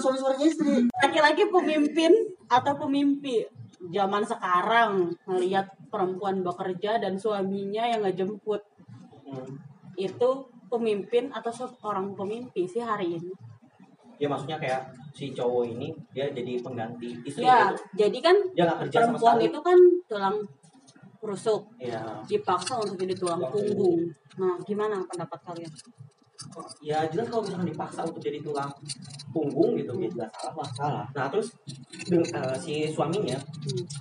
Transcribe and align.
kewajiban 0.00 0.16
suami 0.16 0.18
sebagai 0.18 0.46
istri. 0.48 0.74
Laki-laki 1.04 1.42
pemimpin 1.52 2.12
atau 2.48 2.72
pemimpi 2.80 3.44
zaman 3.92 4.22
sekarang 4.24 5.12
melihat 5.28 5.68
perempuan 5.92 6.40
bekerja 6.40 7.00
dan 7.00 7.16
suaminya 7.20 7.84
yang 7.86 8.02
ngejemput. 8.04 8.62
Hmm. 9.30 9.46
itu 9.94 10.30
pemimpin 10.66 11.30
atau 11.30 11.52
seorang 11.52 12.16
pemimpi 12.18 12.66
sih 12.66 12.82
hari 12.82 13.20
ini. 13.20 13.30
Ya 14.18 14.26
maksudnya 14.26 14.58
kayak 14.58 14.90
si 15.14 15.30
cowok 15.30 15.76
ini 15.76 15.92
dia 16.10 16.26
jadi 16.32 16.56
pengganti 16.58 17.14
istri 17.22 17.44
ya 17.44 17.70
gitu. 17.70 18.06
jadi 18.06 18.18
kan 18.22 18.36
dia 18.56 18.64
kerja 18.74 18.96
sama 19.06 19.18
perempuan 19.18 19.36
sekali. 19.36 19.46
itu 19.46 19.60
kan 19.60 19.78
tulang 20.08 20.36
rusuk. 21.20 21.62
Ya. 21.78 22.00
Dipaksa 22.24 22.80
untuk 22.80 22.96
jadi 22.96 23.14
tulang 23.14 23.44
punggung. 23.52 24.08
Nah 24.40 24.56
gimana 24.64 25.04
pendapat 25.04 25.38
kalian 25.46 25.72
ya 26.82 27.06
jelas 27.06 27.30
kalau 27.30 27.42
misalkan 27.46 27.68
dipaksa 27.70 28.00
untuk 28.02 28.22
jadi 28.22 28.42
tulang 28.42 28.70
punggung 29.30 29.78
gitu 29.78 29.94
dia 29.98 30.10
jelas 30.10 30.30
salah 30.34 30.54
lah 30.58 30.68
salah. 30.74 31.04
Nah 31.14 31.26
terus 31.30 31.54
eh, 32.10 32.56
si 32.58 32.74
suaminya 32.90 33.38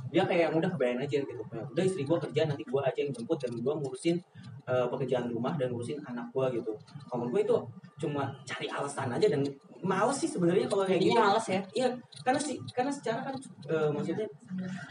dia 0.09 0.23
kayak 0.25 0.57
udah 0.57 0.69
kebayang 0.73 1.05
aja 1.05 1.21
gitu 1.21 1.43
udah 1.53 1.83
istri 1.85 2.03
gua 2.03 2.17
kerja 2.17 2.49
nanti 2.49 2.65
gua 2.65 2.89
aja 2.89 2.99
yang 3.05 3.13
jemput 3.13 3.37
dan 3.37 3.53
gua 3.61 3.77
ngurusin 3.77 4.17
eh, 4.65 4.85
pekerjaan 4.89 5.29
rumah 5.29 5.53
dan 5.55 5.69
ngurusin 5.69 6.01
anak 6.05 6.29
gua 6.33 6.49
gitu. 6.49 6.73
Kalau 7.05 7.29
gua 7.29 7.39
itu 7.39 7.55
cuma 8.01 8.33
cari 8.47 8.67
alasan 8.71 9.13
aja 9.13 9.27
dan 9.29 9.45
males 9.83 10.17
sih 10.19 10.29
sebenarnya 10.29 10.67
kalau 10.67 10.83
kayak 10.83 11.01
gitu 11.01 11.19
males 11.19 11.45
ya 11.47 11.61
Iya, 11.75 11.89
karena 12.25 12.39
sih 12.39 12.55
karena 12.75 12.91
secara 12.91 13.19
kan 13.23 13.35
eh, 13.69 13.89
maksudnya 13.93 14.27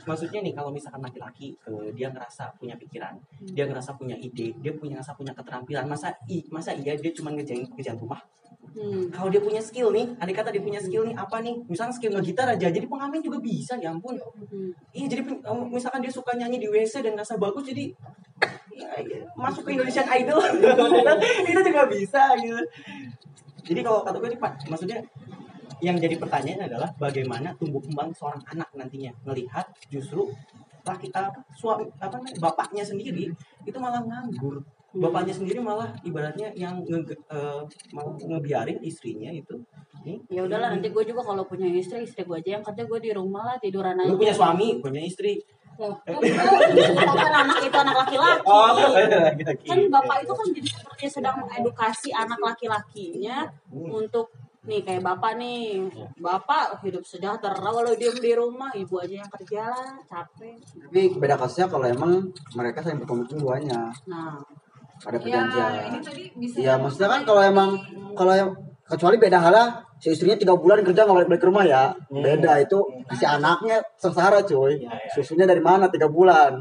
maksudnya 0.09 0.41
nih 0.41 0.53
kalau 0.57 0.71
misalkan 0.73 1.03
laki-laki 1.05 1.53
eh, 1.67 1.89
dia 1.93 2.09
ngerasa 2.09 2.57
punya 2.57 2.75
pikiran, 2.79 3.15
dia 3.53 3.65
ngerasa 3.69 3.97
punya 3.99 4.17
ide, 4.17 4.55
dia 4.61 4.73
punya 4.73 5.01
ngerasa 5.01 5.13
punya 5.19 5.33
keterampilan, 5.37 5.85
masa 5.85 6.15
i 6.31 6.45
masa 6.49 6.73
iya 6.73 6.97
dia 6.97 7.13
cuma 7.13 7.35
ngerjain 7.35 7.69
pekerjaan 7.69 8.01
rumah? 8.01 8.21
hmm. 8.79 9.03
Kalau 9.13 9.29
dia 9.29 9.43
punya 9.43 9.63
skill 9.63 9.91
nih, 9.91 10.07
andai 10.19 10.35
kata 10.35 10.55
dia 10.55 10.63
punya 10.63 10.81
skill 10.81 11.05
nih 11.09 11.17
apa 11.19 11.43
nih? 11.43 11.57
Misalnya 11.67 11.95
skill 11.95 12.13
ngegitar 12.15 12.47
aja, 12.49 12.69
jadi 12.71 12.87
pengamen 12.87 13.21
juga 13.21 13.39
bisa, 13.43 13.75
ya 13.81 13.91
ampun. 13.91 14.15
Hmm. 14.19 14.71
Iya, 14.95 15.07
jadi 15.11 15.23
misalkan 15.69 16.01
dia 16.05 16.13
suka 16.13 16.37
nyanyi 16.39 16.63
di 16.63 16.69
WC 16.71 17.03
dan 17.03 17.19
ngerasa 17.19 17.37
bagus, 17.41 17.65
jadi 17.67 17.91
ya, 18.79 18.89
masuk 19.35 19.67
ke 19.67 19.71
Indonesian 19.75 20.07
Idol 20.07 20.39
itu 21.51 21.61
juga 21.67 21.83
bisa 21.91 22.23
gitu. 22.39 22.63
Jadi 23.69 23.81
kalau 23.85 24.01
kata 24.01 24.17
gue 24.17 24.31
nih 24.33 24.41
Pak, 24.41 24.53
maksudnya 24.73 24.99
yang 25.79 25.97
jadi 26.01 26.17
pertanyaan 26.19 26.67
adalah 26.67 26.91
bagaimana 26.97 27.55
tumbuh 27.55 27.79
kembang 27.85 28.11
seorang 28.17 28.43
anak 28.51 28.73
nantinya? 28.75 29.13
Melihat 29.29 29.69
justru 29.93 30.27
laki 30.89 31.13
apa 31.13 31.45
suami 31.53 31.85
apa 32.01 32.17
namanya 32.17 32.41
bapaknya 32.41 32.83
sendiri 32.83 33.29
itu 33.69 33.79
malah 33.79 34.01
nganggur. 34.01 34.65
Bapaknya 34.89 35.37
sendiri 35.37 35.61
malah 35.61 35.93
ibaratnya 36.01 36.49
yang 36.57 36.81
nge, 36.81 37.13
eh, 37.13 37.61
mau 37.93 38.17
ngebiarin 38.17 38.81
istrinya 38.81 39.29
itu. 39.29 39.61
Ya 40.33 40.41
udahlah 40.49 40.73
nanti 40.73 40.89
gue 40.89 41.05
juga 41.05 41.21
kalau 41.21 41.45
punya 41.45 41.69
istri 41.69 42.09
istri 42.09 42.25
gue 42.25 42.41
aja 42.41 42.57
yang 42.57 42.65
kerja 42.65 42.89
gue 42.89 42.99
di 43.05 43.11
rumah 43.13 43.45
lah 43.45 43.57
tiduran 43.61 44.01
aja. 44.01 44.09
lu 44.09 44.17
punya 44.17 44.33
suami 44.33 44.81
punya 44.81 45.05
istri 45.05 45.45
Loh, 45.79 45.95
kan 46.03 47.33
anak 47.39 47.59
itu 47.63 47.77
anak 47.79 47.97
laki-laki? 48.03 48.43
Oh, 48.51 48.75
kan 49.63 49.79
bapak 49.87 50.17
itu 50.27 50.33
kan 50.35 50.47
jadi 50.51 50.69
seperti 50.75 51.07
sedang 51.07 51.39
mengedukasi 51.39 52.11
anak 52.11 52.39
laki-lakinya 52.43 53.47
untuk 53.71 54.35
nih 54.67 54.83
kayak 54.83 55.07
bapak 55.07 55.39
nih. 55.39 55.87
Bapak 56.19 56.83
hidup 56.83 57.07
sejahtera 57.07 57.55
kalau 57.57 57.95
diem 57.95 58.19
di 58.19 58.33
rumah 58.35 58.75
ibu 58.75 58.99
aja 58.99 59.23
yang 59.23 59.31
kerja 59.31 59.71
lah 59.71 60.03
capek. 60.05 60.59
Tapi 60.61 61.01
beda 61.15 61.39
kasusnya 61.39 61.71
kalau 61.71 61.87
emang 61.87 62.27
mereka 62.53 62.83
saling 62.83 62.99
berkomitmen 62.99 63.39
duanya 63.39 63.89
nah. 64.05 64.37
Ada 64.99 65.15
Ya, 65.15 65.23
perjanjian. 65.23 65.71
ini 65.95 65.99
tadi 66.03 66.23
bisa. 66.35 66.57
Iya, 66.59 66.75
maksudnya 66.75 67.07
kan 67.07 67.23
kalau 67.23 67.39
emang 67.39 67.71
kalau 68.19 68.35
yang 68.35 68.51
kecuali 68.89 69.17
beda 69.21 69.39
halnya 69.39 69.65
si 70.01 70.11
istrinya 70.11 70.35
tiga 70.41 70.57
bulan 70.57 70.81
kerja 70.81 71.05
nggak 71.05 71.17
balik 71.17 71.29
balik 71.29 71.43
ke 71.45 71.49
rumah 71.49 71.65
ya. 71.69 71.93
Beda 72.09 72.57
itu 72.59 72.79
si 73.13 73.25
anaknya 73.29 73.85
sengsara 74.01 74.41
cuy. 74.43 74.81
Iya, 74.81 74.89
iya. 74.89 75.13
susunya 75.13 75.45
dari 75.45 75.61
mana? 75.61 75.93
Tiga 75.93 76.09
bulan. 76.09 76.57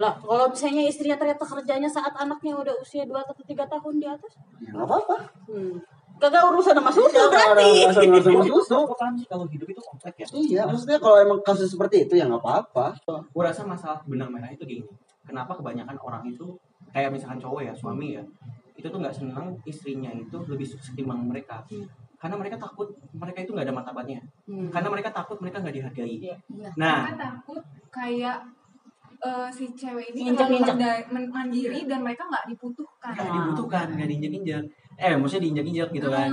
Lah 0.00 0.16
kalau 0.18 0.48
misalnya 0.50 0.82
istrinya 0.88 1.16
ternyata 1.20 1.44
kerjanya 1.44 1.86
saat 1.86 2.10
anaknya 2.16 2.56
udah 2.56 2.74
usia 2.80 3.04
2 3.04 3.12
atau 3.14 3.44
tiga 3.46 3.64
tahun 3.68 3.94
di 4.00 4.06
atas? 4.08 4.32
Ya 4.58 4.74
nggak 4.74 4.88
apa-apa. 4.88 5.16
Hmm. 5.46 5.76
gak 6.20 6.36
urusan 6.52 6.76
sama 6.76 6.92
susu 6.92 7.16
Iya, 7.16 7.32
ada 7.32 7.56
berarti. 7.56 8.20
sama 8.20 8.44
susu. 8.44 8.78
Paham 8.92 9.16
sih 9.16 9.24
kalau 9.24 9.48
hidup 9.48 9.68
itu 9.72 9.80
kompleks 9.80 10.20
ya. 10.20 10.26
iya 10.36 10.62
maksudnya 10.68 11.00
kalau 11.00 11.16
emang 11.16 11.40
kasus 11.40 11.72
seperti 11.72 12.04
itu 12.04 12.20
ya 12.20 12.28
nggak 12.28 12.44
apa-apa. 12.44 12.92
Gue 13.32 13.42
rasa 13.44 13.64
masalah 13.64 14.04
benang 14.04 14.28
merah 14.28 14.52
itu 14.52 14.68
gini. 14.68 14.84
Kenapa 15.24 15.56
kebanyakan 15.56 15.96
orang 15.96 16.28
itu 16.28 16.44
kayak 16.92 17.08
misalkan 17.14 17.40
cowok 17.40 17.60
ya 17.64 17.72
suami 17.72 18.20
ya 18.20 18.24
itu 18.80 18.88
tuh 18.88 18.98
nggak 18.98 19.12
senang 19.12 19.52
istrinya 19.68 20.10
itu 20.16 20.36
lebih 20.48 20.64
sukses 20.64 20.96
ketimbang 20.96 21.20
mereka. 21.28 21.60
Karena 22.20 22.36
mereka 22.36 22.56
takut 22.60 22.88
mereka 23.16 23.44
itu 23.44 23.52
nggak 23.52 23.68
ada 23.68 23.76
martabatnya. 23.76 24.20
Hmm. 24.48 24.68
Karena 24.72 24.88
mereka 24.88 25.08
takut 25.12 25.36
mereka 25.40 25.60
nggak 25.60 25.76
dihargai. 25.76 26.16
Iya. 26.20 26.36
Nah. 26.76 27.04
Mereka 27.04 27.16
takut 27.16 27.62
kayak 27.92 28.38
eh, 29.20 29.48
si 29.52 29.64
cewek 29.76 30.16
ini 30.16 30.32
men- 30.32 31.32
mandiri 31.32 31.84
dan 31.84 32.00
mereka 32.00 32.24
nggak 32.28 32.44
dibutuhkan. 32.48 33.12
Nggak 33.12 33.32
dibutuhkan, 33.36 33.86
nggak 33.96 34.08
diinjak-injak. 34.08 34.64
Eh, 35.00 35.16
maksudnya 35.16 35.44
diinjak-injak 35.48 35.88
gitu 35.92 36.08
kan. 36.08 36.30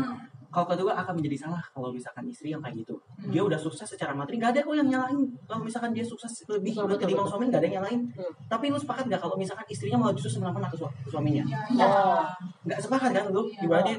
Kalau 0.58 0.74
kedua 0.74 0.98
akan 0.98 1.22
menjadi 1.22 1.38
salah 1.46 1.62
kalau 1.70 1.94
misalkan 1.94 2.26
istri 2.34 2.50
yang 2.50 2.58
kayak 2.66 2.82
gitu. 2.82 2.98
Hmm. 2.98 3.30
Dia 3.30 3.46
udah 3.46 3.62
sukses 3.62 3.86
secara 3.86 4.18
materi, 4.18 4.42
nggak 4.42 4.58
ada 4.58 4.60
kok 4.66 4.74
yang 4.74 4.90
nyalain. 4.90 5.22
Kalau 5.46 5.62
misalkan 5.62 5.94
dia 5.94 6.02
sukses 6.02 6.34
lebih 6.50 6.74
Betul, 6.74 6.98
betul, 6.98 7.30
suami, 7.30 7.46
nggak 7.46 7.62
ada 7.62 7.68
yang 7.70 7.76
nyalain. 7.78 8.02
Hmm. 8.18 8.34
Tapi 8.50 8.66
lu 8.74 8.82
sepakat 8.82 9.06
nggak 9.06 9.22
kalau 9.22 9.38
misalkan 9.38 9.70
istrinya 9.70 10.02
malah 10.02 10.18
justru 10.18 10.42
semena-mena 10.42 10.66
ke, 10.66 10.82
su- 10.82 10.90
ke 11.06 11.10
suaminya? 11.14 11.46
Ya, 11.46 11.62
iya. 11.70 11.88
nggak 12.66 12.80
sepakat 12.82 13.10
kan 13.14 13.26
lu 13.30 13.46
Iya. 13.54 13.70
ibaratnya 13.70 13.98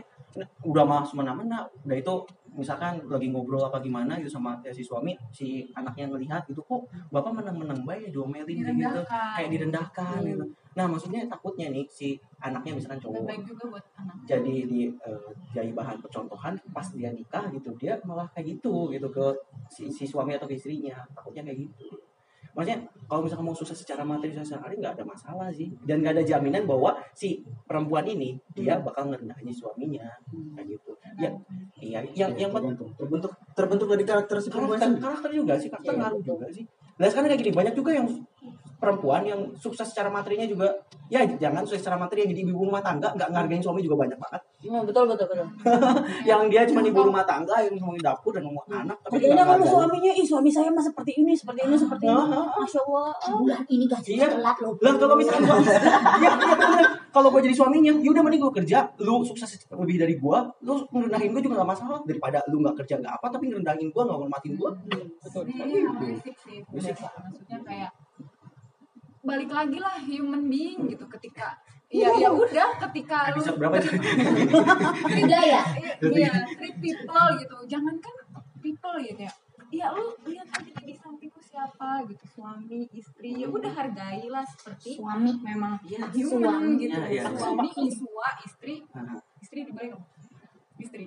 udah 0.67 0.83
mah 0.83 1.03
semena-mena 1.07 1.71
udah 1.87 1.95
itu 1.97 2.15
misalkan 2.59 2.99
lagi 3.07 3.31
ngobrol 3.31 3.63
apa 3.63 3.79
gimana 3.79 4.19
gitu 4.19 4.35
sama 4.35 4.59
eh, 4.67 4.75
si 4.75 4.83
suami 4.83 5.15
si 5.31 5.71
anaknya 5.79 6.11
ngelihat 6.11 6.43
gitu 6.51 6.61
kok 6.67 6.91
bapak 7.15 7.31
menang-menang 7.39 7.87
baik 7.87 8.11
diomelin 8.11 8.67
kayak 8.67 8.77
gitu 8.77 9.01
kayak 9.09 9.51
direndahkan 9.55 10.19
Hmm. 10.19 10.27
gitu 10.35 10.45
nah 10.75 10.87
maksudnya 10.87 11.27
takutnya 11.27 11.71
nih 11.75 11.87
si 11.91 12.19
anaknya 12.39 12.79
misalkan 12.79 13.03
cowok 13.03 13.27
baik 13.27 13.43
juga 13.47 13.65
buat 13.67 13.85
anak. 13.99 14.15
jadi 14.31 14.55
di 14.67 14.81
eh, 14.91 15.31
jadi 15.55 15.71
bahan 15.75 15.99
percontohan 16.03 16.55
pas 16.71 16.87
dia 16.95 17.11
nikah 17.11 17.51
gitu 17.51 17.75
dia 17.79 17.99
malah 18.07 18.27
kayak 18.35 18.59
gitu 18.59 18.91
gitu 18.91 19.09
ke 19.11 19.27
si, 19.69 19.93
si 19.93 20.05
suami 20.09 20.35
atau 20.35 20.49
ke 20.49 20.57
istrinya. 20.57 21.05
Takutnya 21.15 21.45
kayak 21.45 21.59
gitu. 21.69 22.01
Maksudnya 22.57 22.91
kalau 23.07 23.23
misalkan 23.23 23.47
mau 23.47 23.55
sukses 23.55 23.79
secara 23.79 24.03
materi 24.03 24.35
secara 24.35 24.67
hari 24.67 24.83
nggak 24.83 24.99
ada 24.99 25.05
masalah 25.07 25.49
sih. 25.55 25.71
Dan 25.87 26.03
nggak 26.03 26.19
ada 26.19 26.25
jaminan 26.27 26.67
bahwa 26.67 26.99
si 27.15 27.45
perempuan 27.69 28.03
ini 28.09 28.35
dia 28.51 28.83
bakal 28.83 29.13
ngerendahin 29.13 29.55
suaminya. 29.55 30.11
Kayak 30.59 30.67
gitu 30.75 30.91
ya 31.19 31.31
iya 31.83 32.01
yang 32.15 32.31
yang 32.39 32.51
penting 32.55 32.79
terbentuk 32.79 32.95
terbentuk 32.95 33.33
terbentuk 33.59 33.87
dari 33.91 34.05
karakter 34.07 34.37
si 34.39 34.49
perempuan 34.55 34.79
karakter, 34.79 35.03
karakter 35.03 35.31
juga 35.35 35.55
sih 35.59 35.69
karakter 35.69 35.93
Iya, 35.95 36.01
ngaruh 36.07 36.23
juga 36.23 36.47
sih. 36.55 36.65
Nah 36.99 37.07
sekarang 37.11 37.29
kayak 37.35 37.41
gini 37.43 37.53
banyak 37.55 37.75
juga 37.75 37.91
yang 37.95 38.07
perempuan 38.79 39.23
yang 39.23 39.41
sukses 39.55 39.91
secara 39.91 40.07
materinya 40.07 40.47
juga 40.47 40.71
ya 41.07 41.27
jangan 41.35 41.63
sukses 41.63 41.83
secara 41.83 41.99
materi 41.99 42.23
yang 42.23 42.31
jadi 42.31 42.41
ibu 42.47 42.63
rumah 42.63 42.79
tangga 42.79 43.11
nggak 43.11 43.29
ngargain 43.29 43.59
suami 43.59 43.83
juga 43.83 43.99
banyak 44.01 44.17
banget 44.17 44.43
Hmm, 44.59 44.83
betul 44.83 45.07
betul 45.07 45.23
betul 45.31 45.47
yang 46.29 46.51
dia 46.51 46.67
cuma 46.67 46.83
ibu 46.83 46.99
rumah 47.01 47.23
tangga 47.23 47.63
yang 47.63 47.79
ngomongin 47.79 48.03
dapur 48.03 48.35
dan 48.35 48.43
ngomong 48.43 48.67
anak 48.69 48.99
tapi 49.01 49.23
kalau 49.23 49.55
ngargain. 49.55 49.63
suaminya, 49.65 50.13
ih 50.13 50.27
suami 50.27 50.51
saya 50.51 50.67
mah 50.69 50.83
seperti 50.83 51.15
ini, 51.15 51.31
seperti 51.31 51.63
ini, 51.63 51.79
seperti 51.79 52.05
ini. 52.05 52.19
Masya 52.59 52.81
Allah. 52.83 53.09
bulan 53.39 53.63
ini 53.65 53.85
gajinya 53.87 54.19
Iya. 54.19 54.29
telat 54.35 54.57
loh 54.59 54.75
lah 54.77 54.93
kalau 54.99 55.15
misalkan 55.15 55.43
gua 55.43 55.59
iya, 55.63 56.31
iya 56.35 56.55
bener. 56.57 56.87
kalau 57.09 57.29
gua 57.31 57.39
jadi 57.39 57.55
suaminya 57.55 57.93
ya 57.97 58.11
udah 58.11 58.23
mending 58.25 58.43
gua 58.43 58.53
kerja 58.53 58.79
lu 58.99 59.23
sukses 59.23 59.47
lebih 59.71 59.97
dari 59.97 60.15
gua 60.19 60.51
lu 60.61 60.83
ngerendahin 60.91 61.31
gua 61.31 61.41
juga 61.41 61.55
gak 61.57 61.71
masalah 61.73 61.99
daripada 62.03 62.39
lu 62.47 62.57
nggak 62.59 62.77
kerja 62.83 62.95
nggak 62.99 63.15
apa 63.15 63.27
tapi 63.31 63.45
ngerendahin 63.47 63.89
gua 63.89 64.03
nggak 64.05 64.19
hormatin 64.19 64.53
gua 64.55 64.71
Betul. 65.19 65.45
Ini 65.47 65.87
basic 65.95 66.35
sih. 66.35 66.59
Maksudnya 66.67 67.59
kayak 67.63 67.91
balik 69.29 69.51
lagi 69.53 69.79
lah 69.79 69.97
human 70.01 70.49
being 70.49 70.89
gitu 70.89 71.05
ketika 71.13 71.61
ya 72.01 72.09
ya 72.17 72.29
udah 72.29 72.69
ketika 72.89 73.33
lu 73.33 73.41
berapa 73.57 73.77
ya 75.33 75.63
Iya, 75.99 76.31
treat 76.53 76.77
people 76.79 77.27
gitu. 77.41 77.57
Jangan 77.65 77.95
kan 77.99 78.15
people 78.61 78.97
gitu 79.01 79.25
ya. 79.25 79.33
Ya 79.69 79.87
lu 79.93 80.17
lihat 80.25 80.49
aja 80.49 80.81
di 80.81 80.95
samping 80.97 81.29
lu 81.29 81.43
siapa 81.45 82.05
gitu, 82.09 82.25
suami, 82.33 82.89
istri. 82.93 83.37
Ya 83.37 83.49
udah 83.49 83.69
hargailah 83.69 84.45
seperti 84.49 84.97
suami 84.97 85.33
memang 85.41 85.77
Iya, 85.85 86.09
human 86.13 86.41
suami. 86.73 86.81
gitu. 86.81 86.97
Iya, 86.97 87.05
iya. 87.09 87.23
Suami, 87.37 87.69
iswa, 87.89 88.29
istri, 88.45 88.75
istri 89.41 89.59
dibalik 89.69 89.93
Istri. 90.79 91.05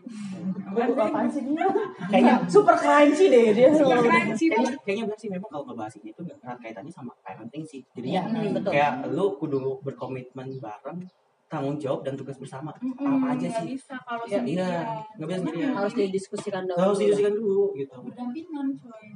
Apaan 0.72 1.28
sih 1.28 1.42
dia? 1.44 1.68
kayaknya 2.08 2.36
Super 2.46 2.76
sih 3.12 3.28
deh 3.28 3.46
dia. 3.52 3.68
Ya 3.68 3.98
keren 3.98 4.28
sih. 4.34 4.48
kayaknya 4.48 4.76
kayaknya 4.82 5.04
benar 5.08 5.18
sih 5.18 5.30
memang 5.30 5.50
kalau 5.50 5.64
ngebahas 5.66 5.94
ini 5.98 6.10
itu 6.12 6.22
erat 6.38 6.58
kaitannya 6.58 6.92
sama 6.92 7.12
parenting 7.20 7.64
sih 7.64 7.82
jadinya 7.92 8.22
Hmm, 8.24 8.52
betul. 8.54 8.72
kayak 8.72 8.94
lu 9.10 9.26
kudu 9.36 9.58
berkomitmen 9.82 10.48
bareng 10.58 11.00
tanggung 11.48 11.76
jawab 11.76 12.00
dan 12.02 12.16
tugas 12.16 12.36
bersama 12.36 12.72
Mm-mm, 12.74 13.20
apa 13.20 13.36
aja 13.36 13.48
sih 13.54 13.76
bisa 13.76 14.00
kalau 14.02 14.24
Iya, 14.24 14.40
sendirian. 14.40 14.64
iya. 14.64 14.82
Nggak 15.14 15.28
bisa 15.28 15.40
sendirian. 15.42 15.72
Harus 15.74 15.94
didiskusikan 15.94 16.62
dulu. 16.64 16.78
harus 16.78 16.98
didiskusikan 16.98 17.34
dulu 17.36 17.64
gitu 17.76 17.98
Berdampingan 18.02 18.68
coy. 18.78 19.08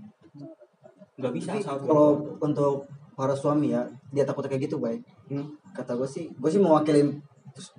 nggak 1.15 1.31
bisa 1.31 1.51
kalau 1.63 2.07
untuk 2.37 2.83
para 3.15 3.31
suami 3.31 3.71
ya 3.71 3.87
dia 4.11 4.27
takut 4.27 4.43
kayak 4.43 4.67
gitu 4.67 4.75
baik 4.77 4.99
Hmm. 5.25 5.55
kata 5.71 5.95
gue 5.95 6.05
sih 6.05 6.27
gue 6.29 6.49
sih 6.51 6.59
mewakili 6.59 7.17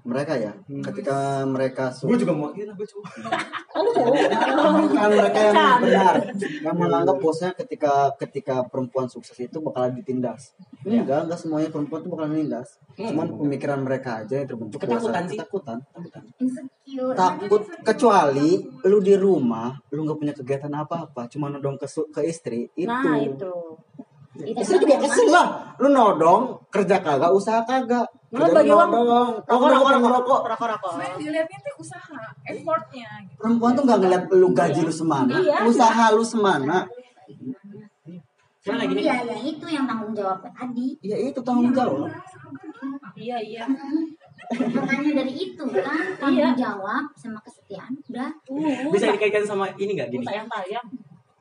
mereka 0.03 0.33
ya, 0.35 0.53
ketika 0.89 1.45
mereka 1.45 1.93
Gue 2.01 2.17
juga 2.17 2.33
mau 2.33 2.49
iya 2.53 2.73
gue 2.73 2.87
coba. 2.89 3.09
bukan 4.81 5.09
mereka 5.13 5.39
yang 5.39 5.57
benar. 5.79 6.15
Yang 6.65 6.77
menganggap 6.77 7.17
bosnya 7.21 7.51
ketika 7.53 8.09
ketika 8.17 8.65
perempuan 8.65 9.05
sukses 9.07 9.37
itu 9.37 9.61
bakalan 9.61 9.93
ditindas. 9.93 10.57
Enggak 10.81 11.29
enggak 11.29 11.39
semuanya 11.39 11.69
perempuan 11.69 12.01
itu 12.01 12.09
bakalan 12.09 12.31
ditindas. 12.35 12.69
Cuman 12.97 13.27
pemikiran 13.37 13.81
mereka 13.85 14.25
aja 14.25 14.35
yang 14.41 14.49
terbentuk 14.49 14.79
Ketakutan 14.81 15.23
sih. 15.29 15.37
ketakutan. 15.37 15.79
Ketakutan. 15.85 16.23
Insecure. 16.41 17.13
Takut 17.13 17.63
kecuali 17.85 18.49
lu 18.83 18.99
di 19.01 19.15
rumah 19.15 19.77
lu 19.93 20.09
nggak 20.09 20.19
punya 20.19 20.33
kegiatan 20.33 20.73
apa 20.73 21.05
apa 21.05 21.29
cuma 21.29 21.53
nodong 21.53 21.77
ke 21.77 21.85
ke 21.85 22.21
istri 22.25 22.73
itu. 22.73 22.89
Nah 22.89 23.21
itu. 23.21 23.53
istri 24.57 24.77
juga 24.81 24.97
kesel 25.01 25.29
lah. 25.29 25.77
Lu 25.77 25.89
nodong 25.89 26.65
kerja 26.73 27.01
kagak 27.01 27.33
usaha 27.33 27.61
kagak 27.65 28.09
Lu 28.37 28.45
Kerja 28.45 28.53
bagi 28.53 28.73
uang. 28.73 28.91
nodong 28.93 29.29
rokok 29.49 29.69
rokok 29.73 29.91
rokok. 29.97 30.11
rokok. 30.13 30.41
Rokok 30.45 30.91
sebenarnya 30.93 31.17
dilihatnya 31.17 31.59
tuh 31.65 31.75
usaha 31.81 32.21
effortnya 32.45 33.09
gitu. 33.25 33.41
Perempuan 33.41 33.73
tuh 33.73 33.83
nggak 33.89 33.99
ngeliat 34.05 34.25
lu 34.37 34.49
gaji 34.53 34.81
lu 34.85 34.93
semana? 34.93 35.33
Iya. 35.41 35.57
usaha 35.65 36.05
lu 36.13 36.25
semana? 36.25 36.77
Cuman 38.61 38.77
lagi 38.83 38.93
nih. 38.99 39.05
iya 39.07 39.17
ya 39.23 39.37
itu 39.41 39.67
yang 39.71 39.87
tanggung 39.87 40.13
jawab 40.13 40.43
tadi. 40.43 40.87
Ya 41.01 41.17
itu 41.17 41.41
tanggung 41.41 41.73
jawab. 41.73 42.13
Iya 43.17 43.37
iya. 43.41 43.65
makanya 44.53 45.11
dari 45.25 45.33
itu 45.33 45.65
kan 45.73 46.03
tanggung 46.21 46.55
jawab 46.61 47.05
sama 47.17 47.39
kesetiaan 47.41 47.95
udah. 48.13 48.31
Uh, 48.53 48.93
Bisa 48.93 49.15
dikaitkan 49.17 49.49
sama 49.49 49.73
ini 49.81 49.97
nggak? 49.97 50.13
Gini? 50.13 50.27
tayang 50.27 50.51
tayang. 50.51 50.87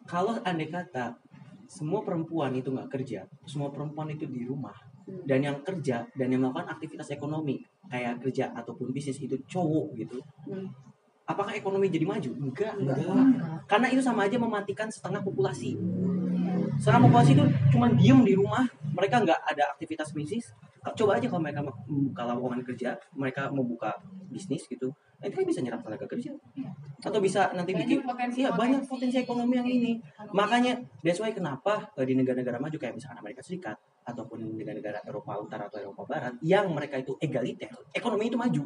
Kalau 0.06 0.38
andai 0.46 0.70
kata 0.70 1.18
semua 1.66 2.06
perempuan 2.06 2.54
itu 2.54 2.70
nggak 2.70 2.88
kerja, 2.94 3.26
semua 3.50 3.74
perempuan 3.74 4.14
itu 4.14 4.30
di 4.30 4.46
rumah, 4.46 4.78
dan 5.06 5.40
yang 5.40 5.58
kerja 5.62 6.06
dan 6.12 6.28
yang 6.28 6.42
melakukan 6.42 6.70
aktivitas 6.72 7.10
ekonomi 7.10 7.62
kayak 7.86 8.18
kerja 8.20 8.50
ataupun 8.52 8.90
bisnis 8.90 9.18
itu 9.18 9.38
cowok 9.46 9.94
gitu, 9.96 10.18
Hmm. 10.46 10.70
apakah 11.24 11.54
ekonomi 11.54 11.88
jadi 11.88 12.06
maju? 12.06 12.32
Enggak, 12.36 12.74
Enggak. 12.76 12.98
karena 13.66 13.88
itu 13.90 14.02
sama 14.02 14.26
aja 14.26 14.38
mematikan 14.38 14.90
setengah 14.90 15.22
populasi. 15.22 15.78
Setengah 16.76 17.08
populasi 17.08 17.32
itu 17.38 17.46
cuma 17.72 17.88
diem 17.94 18.20
di 18.22 18.34
rumah, 18.36 18.66
mereka 18.92 19.24
nggak 19.24 19.40
ada 19.46 19.64
aktivitas 19.72 20.12
bisnis. 20.12 20.52
Coba 20.86 21.18
aja 21.18 21.26
kalau 21.26 21.42
mereka 21.42 21.66
mau 21.66 21.74
buka 21.88 22.22
lowongan 22.26 22.62
kerja, 22.62 22.94
mereka 23.16 23.50
mau 23.50 23.66
buka 23.66 23.90
bisnis 24.30 24.70
gitu, 24.70 24.94
nanti 25.18 25.34
kan 25.34 25.46
bisa 25.46 25.66
nyerap 25.66 25.82
tenaga 25.82 26.06
kerja, 26.06 26.30
atau 27.02 27.18
bisa 27.18 27.50
nanti 27.54 27.74
Banyak 27.74 27.82
bikin, 27.90 27.98
potensi- 28.06 28.42
iya 28.46 28.54
banyak 28.54 28.86
potensi 28.86 28.90
potensi 29.10 29.18
ekonomi 29.18 29.54
yang 29.56 29.66
ini. 29.66 29.92
Makanya 30.30 30.78
that's 31.02 31.18
why 31.18 31.34
kenapa 31.34 31.90
eh, 31.96 32.06
di 32.06 32.14
negara-negara 32.14 32.62
maju 32.62 32.78
kayak 32.78 32.94
misalkan 32.94 33.18
Amerika 33.18 33.42
Serikat 33.42 33.78
ataupun 34.06 34.56
negara-negara 34.56 35.02
Eropa 35.04 35.42
Utara 35.42 35.66
atau 35.66 35.82
Eropa 35.82 36.06
Barat 36.06 36.34
yang 36.46 36.70
mereka 36.72 37.02
itu 37.02 37.18
egaliter, 37.18 37.74
ekonomi 37.92 38.30
itu 38.30 38.38
maju. 38.38 38.64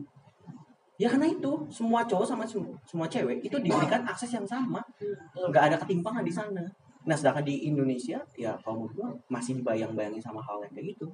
Ya 1.00 1.08
karena 1.08 1.32
itu 1.32 1.52
semua 1.72 2.04
cowok 2.04 2.28
sama 2.28 2.44
sem- 2.44 2.76
semua 2.84 3.08
cewek 3.08 3.40
itu 3.40 3.56
diberikan 3.64 4.04
akses 4.04 4.36
yang 4.36 4.44
sama, 4.44 4.84
nggak 5.32 5.64
ada 5.72 5.78
ketimpangan 5.80 6.28
di 6.28 6.34
sana. 6.36 6.64
Nah 7.08 7.16
sedangkan 7.16 7.48
di 7.48 7.72
Indonesia 7.72 8.20
ya 8.36 8.60
kalau 8.60 8.84
menurut 8.84 8.94
gua 9.00 9.10
masih 9.32 9.56
dibayang-bayangin 9.64 10.20
sama 10.20 10.44
hal 10.44 10.60
yang 10.60 10.74
kayak 10.76 10.92
gitu, 10.92 11.08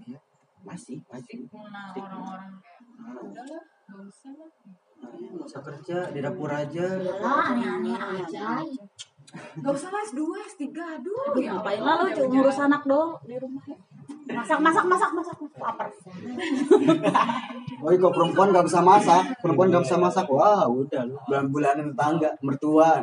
masih 0.66 0.98
masih. 1.13 1.45
stigma 1.45 2.18
orang-orang 2.18 2.57
kayak 2.66 2.81
ah, 2.98 3.22
udahlah 3.22 3.63
gak 3.86 4.01
usah 4.10 4.31
lah. 4.33 4.50
Nggak 5.06 5.45
usah 5.45 5.62
kerja 5.62 5.98
di 6.10 6.19
dapur 6.25 6.50
aja. 6.50 6.86
Lah 7.22 7.54
aneh-aneh 7.54 7.94
aja. 7.94 8.66
Gak 9.36 9.74
usah 9.74 9.89
lah 9.94 10.01
S2, 10.06 10.22
S3 10.50 10.63
aduh 10.74 11.38
ya 11.38 11.60
Ngapain 11.60 11.81
lah 11.83 11.95
lu 12.01 12.07
cuma 12.13 12.27
ngurus 12.33 12.60
anak 12.62 12.81
doang 12.89 13.19
di 13.22 13.36
rumah. 13.38 13.62
Masak 14.35 14.59
masak 14.59 14.85
masak 14.85 15.09
masak 15.15 15.35
lapar. 15.55 15.87
oh 17.81 17.89
kalau 17.95 18.13
perempuan 18.13 18.47
nggak 18.51 18.65
bisa 18.67 18.79
masak? 18.83 19.23
Perempuan 19.39 19.67
nggak 19.71 19.83
bisa 19.87 19.97
masak? 19.97 20.25
Wah 20.27 20.67
udah 20.67 21.01
lu. 21.07 21.15
Bulan 21.27 21.45
bulanan 21.49 21.87
tetangga 21.95 22.29
mertuan. 22.43 23.01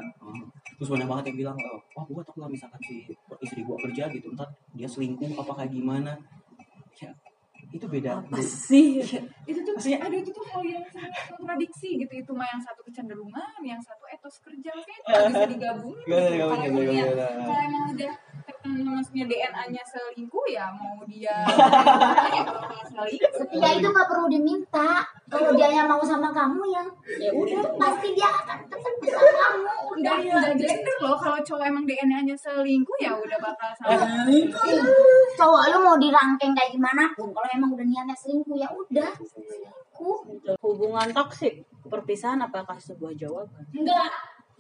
Terus 0.77 0.89
banyak 0.99 1.07
banget 1.07 1.25
yang 1.31 1.39
bilang, 1.47 1.57
oh, 1.63 1.79
wah 1.95 2.05
gua 2.11 2.23
takut 2.27 2.43
lah 2.43 2.51
misalkan 2.51 2.81
si 2.83 3.07
istri 3.39 3.63
gua 3.63 3.79
kerja 3.79 4.11
gitu, 4.11 4.35
ntar 4.35 4.51
dia 4.75 4.91
selingkuh 4.91 5.31
apa 5.39 5.53
kayak 5.63 5.71
gimana. 5.71 6.19
Ya, 6.99 7.15
itu 7.71 7.87
beda. 7.87 8.19
Apa 8.19 8.43
sih? 8.43 8.99
itu 9.47 9.59
tuh 9.63 9.73
Maksudnya- 9.79 10.03
ada 10.03 10.17
itu 10.19 10.31
tuh 10.35 10.43
hal 10.51 10.63
yang 10.67 10.83
sangat 10.91 11.15
kontradiksi 11.31 12.03
gitu. 12.03 12.13
Itu 12.19 12.35
mah 12.35 12.51
yang 12.51 12.59
satu 12.59 12.83
kecenderungan 12.83 13.63
yang 13.63 13.79
satu 13.79 14.05
etos 14.11 14.43
kerja 14.43 14.75
kayak 14.75 15.01
itu 15.07 15.23
bisa 15.31 15.47
digabungin. 15.55 16.05
Gak 16.11 16.19
gak 16.19 16.47
kalau 16.51 16.83
gak 16.83 17.61
emang 17.63 17.85
udah 17.95 18.13
maksudnya 18.63 19.25
DNA-nya 19.27 19.83
selingkuh 19.83 20.47
ya 20.47 20.71
mau 20.71 21.03
dia 21.05 21.43
ya 22.31 22.43
selingkuh 22.87 23.33
setia 23.35 23.69
itu 23.79 23.89
nggak 23.91 24.09
perlu 24.09 24.27
diminta. 24.31 25.03
Kalau 25.33 25.57
dia 25.57 25.69
yang 25.73 25.89
mau 25.89 26.05
sama 26.05 26.29
kamu 26.29 26.61
yang 26.69 26.87
Ya 27.17 27.33
udah. 27.33 27.65
pasti 27.81 28.13
dia 28.13 28.29
akan 28.29 28.69
tetap 28.69 28.95
bersama 29.01 29.33
kamu. 29.33 29.73
Udah 29.97 30.15
udah 30.21 30.39
udah 30.45 30.55
gender 30.61 30.97
loh. 31.01 31.17
Kalau 31.17 31.41
cowok 31.41 31.65
emang 31.73 31.85
DNA-nya 31.89 32.37
selingkuh 32.37 32.99
ya 33.01 33.17
udah 33.17 33.39
bakal 33.41 33.71
sama. 33.81 34.29
Ih, 34.29 34.45
cowok 35.35 35.63
lu 35.73 35.79
mau 35.81 35.97
dirangkeng 35.97 36.53
kayak 36.53 36.71
gimana 36.77 37.09
pun 37.17 37.33
kalau 37.33 37.49
emang 37.49 37.73
udah 37.73 37.87
niatnya 37.87 38.17
selingkuh 38.17 38.57
ya 38.61 38.69
udah. 38.69 39.11
Selingkuh. 39.25 40.19
Hubungan 40.61 41.09
toksik, 41.17 41.65
perpisahan 41.89 42.41
apakah 42.45 42.77
sebuah 42.77 43.17
jawaban? 43.17 43.65
enggak 43.73 44.11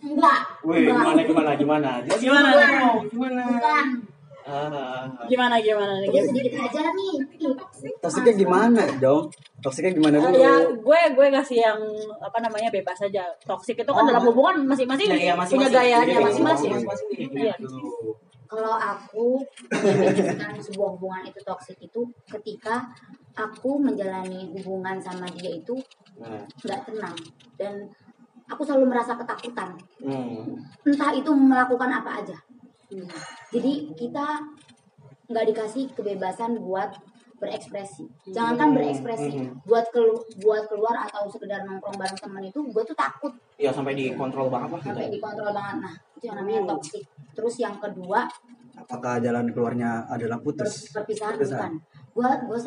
enggak 0.02 0.38
Wih, 0.62 0.76
enggak 0.84 0.99
gimana, 0.99 1.20
gimana, 1.22 1.50
gimana? 1.54 1.90
Gimana? 2.12 2.49
Gimana? 2.50 2.78
Gimana? 3.06 3.43
bukan 3.49 3.87
Ah, 4.43 5.06
Gimana 5.31 5.54
gimana 5.56 6.02
nih? 6.02 6.10
itu 6.10 6.19
sedikit 6.26 6.58
aja 6.60 6.90
nih 6.90 7.14
Ih, 7.38 7.54
toksiknya 7.96 8.34
gimana 8.34 8.82
dong 8.99 9.31
toksiknya 9.62 9.94
gimana 9.94 10.19
dulu 10.19 10.34
Ya 10.34 10.52
gue 10.66 11.00
gue 11.14 11.26
kasih 11.31 11.58
yang 11.62 11.78
apa 12.19 12.43
namanya 12.43 12.66
bebas 12.69 12.99
aja. 13.00 13.22
Toksik 13.40 13.78
itu 13.78 13.87
kan 13.87 14.02
Oh. 14.02 14.08
dalam 14.10 14.26
hubungan 14.26 14.66
masing-masing 14.66 15.06
Ya, 15.08 15.31
iya, 15.31 15.34
punya 15.38 15.70
gayanya 15.70 16.10
Iya, 16.10 16.20
masing-masing. 16.20 16.70
masing-masing. 16.75 17.38
Iya. 17.38 17.54
kalau 18.50 18.75
aku 18.75 19.40
mendefinisikan 19.64 20.52
sebuah 20.58 20.88
hubungan 20.93 21.22
itu 21.25 21.40
toksik 21.40 21.78
itu 21.78 22.00
ketika 22.28 22.90
aku 23.32 23.78
menjalani 23.78 24.50
hubungan 24.52 24.99
sama 24.99 25.31
dia 25.31 25.54
itu 25.54 25.78
Nah, 26.12 26.44
nggak 26.60 26.81
tenang 26.84 27.16
dan 27.56 27.88
aku 28.50 28.62
selalu 28.66 28.90
merasa 28.90 29.14
ketakutan. 29.14 29.76
Hmm. 30.02 30.58
entah 30.86 31.10
itu 31.14 31.30
melakukan 31.30 31.90
apa 31.90 32.25
aja. 32.25 32.37
Jadi 33.52 33.72
kita 33.96 34.26
nggak 35.32 35.46
dikasih 35.54 35.84
kebebasan 35.96 36.61
buat 36.61 36.92
berekspresi. 37.42 38.06
Jangankan 38.30 38.78
berekspresi. 38.78 39.50
Buat 39.66 39.90
kelu 39.90 40.14
buat 40.46 40.70
keluar 40.70 40.94
atau 41.11 41.26
sekedar 41.26 41.66
nongkrong 41.66 41.99
bareng 41.99 42.18
temen 42.20 42.42
itu 42.46 42.61
gue 42.62 42.82
tuh 42.87 42.94
takut. 42.94 43.34
Ya 43.58 43.75
sampai 43.75 43.99
dikontrol 43.99 44.46
banget 44.46 44.78
lah. 44.78 44.78
gitu. 44.78 44.88
sampai 44.94 45.11
dikontrol 45.11 45.50
banget. 45.50 45.76
Nah 45.82 45.94
itu 46.14 46.25
yang 46.30 46.37
namanya 46.38 46.61
toxic. 46.70 47.02
Terus 47.34 47.54
yang 47.58 47.75
kedua 47.82 48.30
apakah 48.78 49.18
jalan 49.18 49.50
keluarnya 49.50 50.06
adalah 50.06 50.38
putus? 50.38 50.94
Perpisahan 50.94 51.34
Perpisahan. 51.34 51.75
bukan. 51.75 51.90
Gue 52.12 52.30
gue 52.46 52.58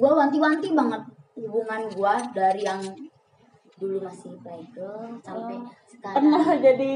gue 0.00 0.10
wanti-wanti 0.10 0.68
banget 0.72 1.02
hubungan 1.34 1.80
gue 1.90 2.14
dari 2.32 2.62
yang 2.64 2.80
dulu 3.74 3.96
masih 4.00 4.32
playgirl 4.38 5.18
sampai 5.20 5.58
Pernah 6.04 6.44
sekarang 6.44 6.60
jadi 6.60 6.92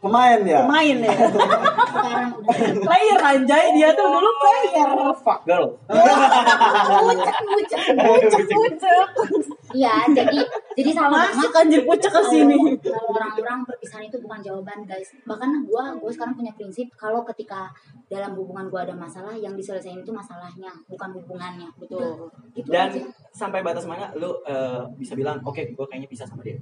pemain 0.00 0.40
ya 0.40 0.64
pemain 0.64 0.96
ya. 1.04 1.12
sekarang 1.12 2.30
udah 2.40 2.72
player 2.88 3.18
anjay 3.20 3.64
dia 3.76 3.92
tuh 3.92 4.06
dulu 4.08 4.30
player. 4.40 4.88
Fuck 5.20 5.40
girl. 5.44 5.76
pucek 5.86 7.36
pucek 7.36 7.82
Pucek 8.00 8.42
pucek. 8.48 9.06
iya 9.76 10.08
jadi 10.08 10.40
jadi 10.76 10.90
sama 10.92 11.28
Masuk 11.28 11.52
anjir 11.56 11.80
pucek 11.88 12.12
ke 12.12 12.20
sini. 12.32 12.56
kalau 12.80 13.16
orang-orang 13.16 13.64
perpisahan 13.64 14.04
itu 14.08 14.16
bukan 14.20 14.40
jawaban 14.40 14.78
guys 14.88 15.08
bahkan 15.28 15.50
gue 15.64 15.84
gue 16.00 16.10
sekarang 16.12 16.34
punya 16.36 16.52
prinsip 16.56 16.88
kalau 16.96 17.20
ketika 17.28 17.68
dalam 18.08 18.32
hubungan 18.38 18.70
gue 18.70 18.80
ada 18.80 18.94
masalah 18.96 19.34
yang 19.36 19.58
diselesaikan 19.58 20.00
itu 20.00 20.12
masalahnya 20.14 20.70
bukan 20.86 21.10
hubungannya 21.18 21.68
Betul. 21.76 22.30
itu 22.54 22.68
Dan 22.70 22.88
aja 22.88 23.00
sampai 23.34 23.60
batas 23.60 23.84
mana 23.84 24.08
lu 24.16 24.30
eh, 24.46 24.82
bisa 24.96 25.12
bilang, 25.18 25.42
oke, 25.44 25.60
gue 25.60 25.86
kayaknya 25.90 26.08
bisa 26.08 26.24
sama 26.24 26.40
dia. 26.46 26.56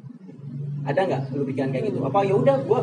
Ada 0.85 1.00
nggak 1.06 1.23
lu 1.37 1.44
pikiran 1.49 1.71
kayak 1.73 1.85
gitu? 1.92 2.00
Apa 2.04 2.25
ya 2.25 2.35
udah 2.37 2.56
gue 2.64 2.80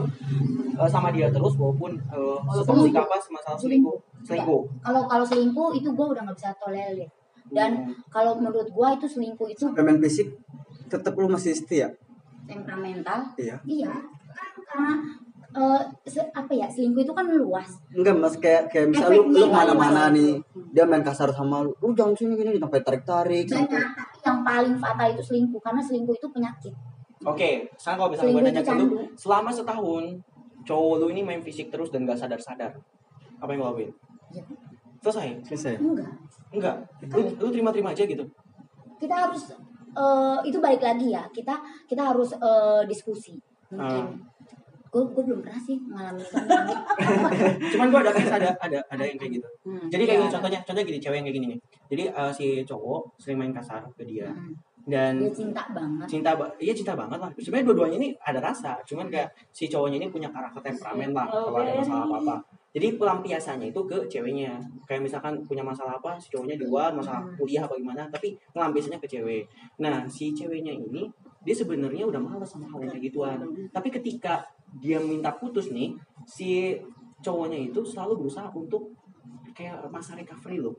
eh, 0.78 0.90
sama 0.90 1.10
dia 1.14 1.28
terus 1.30 1.54
walaupun 1.58 1.98
uh, 2.10 2.40
setoksik 2.56 2.96
apa 2.98 3.18
masalah 3.30 3.58
selingkuh, 3.60 3.98
selingkuh. 4.26 4.62
kalau 4.82 5.02
kalau 5.06 5.26
selingkuh 5.26 5.70
itu 5.78 5.90
gue 5.94 6.08
udah 6.18 6.22
nggak 6.26 6.38
bisa 6.38 6.50
tolerir 6.58 7.10
dan 7.52 7.72
kalau 8.08 8.40
menurut 8.40 8.68
gue 8.68 8.88
itu 8.98 9.08
selingkuh 9.08 9.48
itu 9.52 9.66
pemain 9.76 10.00
fisik 10.00 10.28
tetap 10.88 11.14
lu 11.16 11.28
masih 11.28 11.56
setia? 11.56 11.92
temperamental. 12.48 13.32
Iya. 13.40 13.56
Iya. 13.64 13.92
Karena 14.68 14.92
eh, 15.52 15.82
se- 16.04 16.32
apa 16.32 16.52
ya 16.52 16.68
selingkuh 16.68 17.04
itu 17.04 17.14
kan 17.16 17.28
luas. 17.32 17.68
Enggak 17.96 18.16
mas 18.20 18.36
kayak 18.40 18.72
kayak 18.72 18.92
misal 18.92 19.08
lu 19.12 19.32
lu 19.32 19.48
mana-mana 19.48 20.12
gimana? 20.12 20.16
nih 20.16 20.32
dia 20.72 20.84
main 20.88 21.04
kasar 21.04 21.32
sama 21.32 21.64
lu 21.64 21.72
lu 21.80 21.92
jangan 21.96 22.16
sini 22.16 22.40
gini 22.40 22.56
sampai 22.56 22.80
tarik 22.84 23.04
tarik 23.04 23.48
sampai 23.48 23.80
tapi 23.80 24.18
yang 24.24 24.40
paling 24.44 24.76
fatal 24.80 25.08
itu 25.12 25.24
selingkuh 25.24 25.60
karena 25.64 25.82
selingkuh 25.84 26.16
itu 26.16 26.28
penyakit. 26.32 26.74
Oke, 27.22 27.70
sekarang 27.78 27.98
kalau 28.02 28.10
misalnya 28.12 28.34
gue 28.34 28.42
nanya 28.42 28.62
itu 28.66 28.72
ke 28.72 28.74
lu, 28.82 28.86
selama 29.14 29.50
setahun 29.54 30.04
cowok 30.66 30.96
lu 31.00 31.06
ini 31.14 31.22
main 31.22 31.42
fisik 31.46 31.70
terus 31.70 31.94
dan 31.94 32.10
gak 32.10 32.18
sadar-sadar, 32.18 32.74
apa 33.38 33.50
yang 33.54 33.62
lo 33.62 33.70
lakuin? 33.74 33.94
Ya, 34.34 34.42
Selesai? 35.02 35.28
selesai 35.44 35.74
enggak 35.78 36.12
Enggak. 36.52 36.76
Lu, 37.10 37.22
lu 37.38 37.48
terima-terima 37.50 37.90
aja 37.90 38.04
gitu. 38.04 38.26
kita 38.98 39.16
harus 39.18 39.50
eh, 39.92 40.38
itu 40.46 40.58
balik 40.58 40.80
lagi 40.80 41.10
ya 41.10 41.26
kita 41.30 41.58
kita 41.86 42.02
harus 42.08 42.32
eh, 42.34 42.82
diskusi 42.86 43.34
mungkin 43.68 44.04
Ah. 44.04 44.14
gue 44.92 45.04
gue 45.08 45.24
belum 45.24 45.40
pernah 45.42 45.56
sih 45.58 45.80
ngalamin 45.82 46.20
itu 46.20 46.36
Cuman 47.72 47.88
gue 47.88 48.00
ada 48.02 48.12
ada 48.12 48.50
ada 48.60 48.80
ada 48.86 49.04
yang 49.04 49.16
kayak 49.16 49.32
gitu. 49.34 49.48
Hmm. 49.64 49.88
Jadi 49.88 50.04
kayak 50.04 50.12
Iya. 50.12 50.22
gini 50.22 50.36
contohnya, 50.36 50.60
contohnya 50.62 50.86
gini 50.86 51.00
cewek 51.00 51.16
yang 51.16 51.26
kayak 51.26 51.38
gini 51.40 51.48
nih. 51.48 51.60
Jadi 51.88 52.04
eh, 52.12 52.32
si 52.32 52.46
cowok 52.62 53.02
sering 53.16 53.38
main 53.40 53.54
kasar 53.54 53.88
ke 53.96 54.04
dia 54.04 54.28
Hmm. 54.28 54.52
Dan 54.88 55.22
dia 55.22 55.30
cinta 55.30 55.64
banget. 55.70 56.06
cinta 56.10 56.32
iya 56.58 56.74
cinta 56.74 56.94
banget 56.98 57.20
lah. 57.22 57.30
Sebenarnya 57.38 57.66
dua-duanya 57.70 57.98
ini 58.02 58.10
ada 58.18 58.40
rasa 58.42 58.82
cuman 58.86 59.08
kayak 59.12 59.30
si 59.54 59.70
cowoknya 59.70 60.02
ini 60.02 60.08
punya 60.10 60.30
karakter 60.34 60.74
temperamen 60.74 61.14
lah 61.14 61.30
kalau 61.30 61.62
ada 61.62 61.78
masalah 61.78 62.04
apa 62.10 62.18
apa 62.22 62.36
jadi 62.72 62.96
pelampiasannya 62.96 63.76
itu 63.76 63.82
ke 63.84 63.98
ceweknya. 64.08 64.56
Kayak 64.88 65.04
misalkan 65.04 65.44
punya 65.44 65.60
masalah 65.60 66.00
apa 66.00 66.16
si 66.16 66.32
cowoknya 66.32 66.56
di 66.56 66.64
luar 66.64 66.96
masalah 66.96 67.28
kuliah 67.36 67.68
apa 67.68 67.76
gimana 67.76 68.08
tapi 68.08 68.40
ngelampiasannya 68.56 69.00
ke 69.04 69.08
cewek. 69.12 69.44
Nah 69.84 70.08
si 70.08 70.32
ceweknya 70.32 70.72
ini 70.72 71.12
dia 71.44 71.56
sebenarnya 71.58 72.08
udah 72.08 72.22
malas 72.22 72.48
sama 72.48 72.72
hal 72.72 72.80
yang 72.80 72.92
kayak 72.96 73.12
gituan. 73.12 73.44
Tapi 73.76 73.90
ketika 73.92 74.48
dia 74.80 75.04
minta 75.04 75.36
putus 75.36 75.68
nih 75.76 75.92
si 76.24 76.80
cowoknya 77.20 77.60
itu 77.60 77.84
selalu 77.84 78.26
berusaha 78.26 78.48
untuk 78.56 78.96
kayak 79.52 79.84
masa 79.92 80.16
recovery 80.16 80.64
loh 80.64 80.74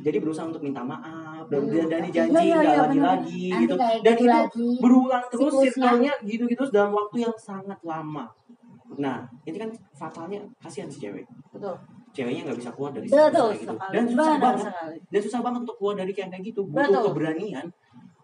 jadi 0.00 0.16
berusaha 0.18 0.44
untuk 0.44 0.60
minta 0.60 0.80
maaf 0.80 1.44
dan, 1.46 1.68
dijanji 2.02 2.32
Iya, 2.32 2.42
iya, 2.42 2.56
nggak 2.56 2.64
iya, 2.66 2.82
lagi-lagi 2.82 3.42
Nanti 3.46 3.62
gitu 3.62 3.74
kayak 3.74 3.98
dan 4.00 4.14
gitu 4.14 4.24
itu 4.24 4.32
lagi. 4.32 4.66
berulang 4.80 5.24
terus 5.26 5.42
Siklusnya. 5.46 5.64
sirkelnya 5.68 6.12
gitu-gitu 6.24 6.62
dalam 6.70 6.92
waktu 6.92 7.16
yang 7.20 7.34
sangat 7.36 7.78
lama 7.82 8.24
nah 8.96 9.16
ini 9.42 9.56
kan 9.56 9.70
fatalnya 9.92 10.40
kasihan 10.56 10.86
si 10.86 10.98
cewek 10.98 11.26
Betul. 11.50 11.74
ceweknya 12.10 12.42
nggak 12.44 12.58
bisa 12.58 12.70
keluar 12.70 12.90
dari 12.90 13.06
Betul 13.06 13.28
kayak 13.50 13.60
gitu 13.60 13.74
sekali. 13.74 13.92
dan 13.92 14.02
susah 14.06 14.16
Benar 14.16 14.38
banget 14.40 14.64
sekali. 14.66 14.96
dan 15.06 15.20
susah 15.20 15.40
banget 15.42 15.60
untuk 15.62 15.76
keluar 15.76 15.94
dari 15.96 16.12
kayak 16.12 16.28
kayak 16.30 16.44
gitu 16.46 16.60
butuh 16.64 16.86
Betul. 16.86 17.02
keberanian 17.10 17.66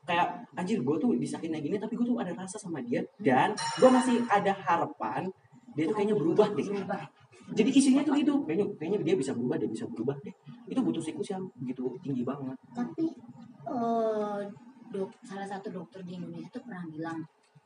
kayak 0.02 0.26
anjir 0.54 0.78
gue 0.78 0.96
tuh 0.98 1.10
disakitin 1.14 1.52
kayak 1.52 1.64
gini 1.64 1.76
tapi 1.76 1.94
gue 1.94 2.02
tuh 2.04 2.16
ada 2.16 2.32
rasa 2.32 2.56
sama 2.56 2.80
dia 2.80 3.02
dan 3.18 3.52
gue 3.76 3.86
masih 3.88 4.18
ada 4.26 4.50
harapan 4.56 5.30
dia 5.72 5.84
tuh 5.84 5.94
kayaknya 5.94 6.16
berubah 6.16 6.48
deh 6.48 6.64
Berubah. 6.64 7.02
Jadi 7.50 7.70
isinya 7.74 8.02
tuh 8.06 8.14
gitu 8.14 8.34
kayaknya 8.46 8.66
kayaknya 8.78 8.98
dia 9.02 9.14
bisa 9.18 9.34
berubah 9.34 9.56
deh 9.58 9.68
bisa 9.68 9.84
berubah 9.90 10.16
deh 10.22 10.34
itu 10.70 10.78
butuh 10.78 11.02
siklus 11.02 11.34
yang 11.34 11.42
gitu 11.66 11.90
tinggi 12.00 12.22
banget 12.22 12.54
tapi 12.70 13.10
eh, 13.66 14.40
dok 14.92 15.10
salah 15.24 15.48
satu 15.48 15.68
dokter 15.72 16.00
di 16.04 16.16
Indonesia 16.16 16.48
tuh 16.52 16.62
pernah 16.62 16.84
bilang 16.86 17.18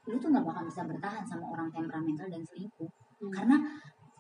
lu 0.07 0.17
tuh 0.17 0.31
nggak 0.31 0.47
bakal 0.47 0.63
bisa 0.65 0.87
bertahan 0.87 1.25
sama 1.27 1.45
orang 1.51 1.69
temperamental 1.71 2.27
dan 2.27 2.43
selingkuh 2.47 2.91
Hmm. 3.17 3.33
karena 3.33 3.57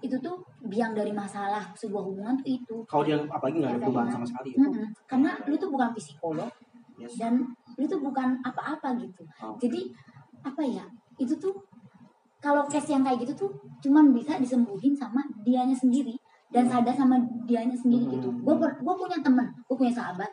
itu 0.00 0.16
tuh 0.24 0.40
biang 0.64 0.96
dari 0.96 1.12
masalah 1.12 1.68
sebuah 1.76 2.00
hubungan 2.00 2.32
tuh 2.40 2.48
itu 2.48 2.76
kalau 2.88 3.04
dia 3.04 3.20
apalagi 3.28 3.60
nggak 3.60 3.76
ada 3.76 3.80
perubahan 3.84 4.08
sama 4.08 4.24
sekali 4.24 4.56
ya 4.56 4.64
Mm-mm. 4.64 4.88
karena 5.04 5.36
lu 5.44 5.52
tuh 5.60 5.68
bukan 5.68 5.92
psikolog 5.92 6.48
yes. 6.96 7.12
dan 7.20 7.44
lu 7.76 7.84
tuh 7.84 8.00
bukan 8.00 8.40
apa-apa 8.40 8.96
gitu 8.96 9.20
Oh. 9.44 9.52
jadi 9.60 9.92
apa 10.48 10.64
ya 10.64 10.84
itu 11.20 11.36
tuh 11.36 11.52
kalau 12.46 12.62
case 12.64 12.94
yang 12.94 13.02
kayak 13.02 13.26
gitu 13.26 13.34
tuh 13.34 13.50
cuman 13.82 14.14
bisa 14.14 14.38
disembuhin 14.38 14.94
sama 14.94 15.18
dianya 15.42 15.74
sendiri 15.74 16.14
dan 16.46 16.70
sadar 16.70 16.94
sama 16.94 17.18
dianya 17.42 17.74
sendiri 17.74 18.06
gitu 18.08 18.30
Hmm. 18.30 18.46
gue 18.46 18.54
gue 18.78 18.94
punya 18.94 19.18
temen 19.18 19.46
gue 19.66 19.74
punya 19.74 19.90
sahabat 19.90 20.30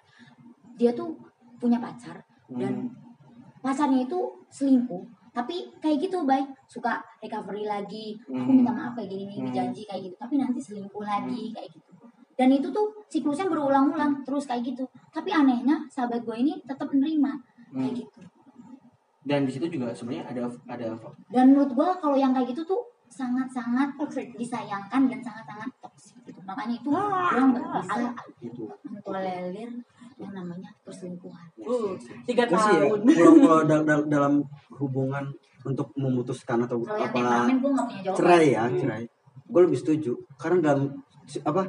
dia 0.78 0.94
tuh 0.94 1.18
punya 1.58 1.82
pacar 1.82 2.22
dan 2.54 2.86
Hmm. 2.86 2.94
pacarnya 3.60 4.06
itu 4.06 4.20
selingkuh 4.48 5.02
tapi 5.34 5.66
kayak 5.82 5.98
gitu 5.98 6.22
baik 6.22 6.46
suka 6.70 7.02
recovery 7.18 7.66
lagi 7.66 8.14
aku 8.22 8.38
Hmm. 8.46 8.62
minta 8.62 8.70
maaf 8.70 8.94
kayak 8.94 9.10
gini 9.10 9.24
nih 9.26 9.38
Hmm. 9.42 9.46
dijanji 9.50 9.82
kayak 9.84 10.02
gitu 10.06 10.16
tapi 10.22 10.38
nanti 10.38 10.62
selingkuh 10.62 11.02
lagi 11.02 11.50
kayak 11.50 11.74
gitu 11.74 11.92
dan 12.34 12.50
itu 12.50 12.70
tuh 12.70 12.90
siklusnya 13.10 13.50
berulang-ulang 13.50 14.22
terus 14.22 14.46
kayak 14.46 14.62
gitu 14.64 14.86
tapi 15.10 15.34
anehnya 15.34 15.82
sahabat 15.90 16.22
gue 16.22 16.36
ini 16.36 16.62
tetap 16.62 16.86
menerima 16.90 17.32
kayak 17.74 17.90
Hmm. 17.90 17.98
gitu 17.98 18.20
dan 19.24 19.48
di 19.48 19.52
situ 19.56 19.66
juga 19.72 19.96
sebenarnya 19.96 20.26
ada 20.28 20.42
ada 20.68 20.88
dan 21.32 21.44
menurut 21.56 21.72
gue 21.72 21.90
kalau 22.04 22.18
yang 22.20 22.36
kayak 22.36 22.52
gitu 22.52 22.64
tuh 22.68 22.82
sangat-sangat 23.14 23.94
disayangkan 24.36 25.02
dan 25.06 25.20
sangat-sangat 25.22 25.70
toksik 25.78 26.18
gitu. 26.26 26.42
Makanya 26.50 26.82
itu 26.82 26.90
Ah, 26.90 27.30
orang 27.30 27.48
nggak 27.54 27.66
bisa 27.86 28.04
itu 28.42 28.64
mentolerir 28.90 29.72
yang 30.18 30.34
namanya 30.34 30.70
perselingkuhan. 30.82 31.46
Uh, 31.62 31.94
tiga 32.26 32.50
ya, 32.50 32.58
tahun. 32.58 33.06
kalau 33.06 33.34
kalau 33.46 33.64
dal- 33.70 33.86
dal- 33.86 34.08
dalam 34.10 34.34
hubungan 34.82 35.30
untuk 35.62 35.94
memutuskan 35.94 36.66
atau 36.66 36.82
kalau 36.82 37.06
yang 37.14 37.14
apa 37.14 37.54
cerai 38.18 38.58
ya 38.58 38.66
cerai. 38.74 39.04
Gue 39.46 39.62
lebih 39.70 39.78
setuju. 39.78 40.18
Karena 40.42 40.74
dalam 40.74 40.90
apa 41.46 41.62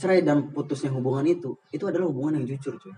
cerai 0.00 0.24
dan 0.24 0.48
putusnya 0.52 0.92
hubungan 0.92 1.24
itu 1.28 1.56
itu 1.72 1.84
adalah 1.84 2.08
hubungan 2.08 2.40
yang 2.40 2.56
jujur 2.56 2.76
cuy 2.76 2.92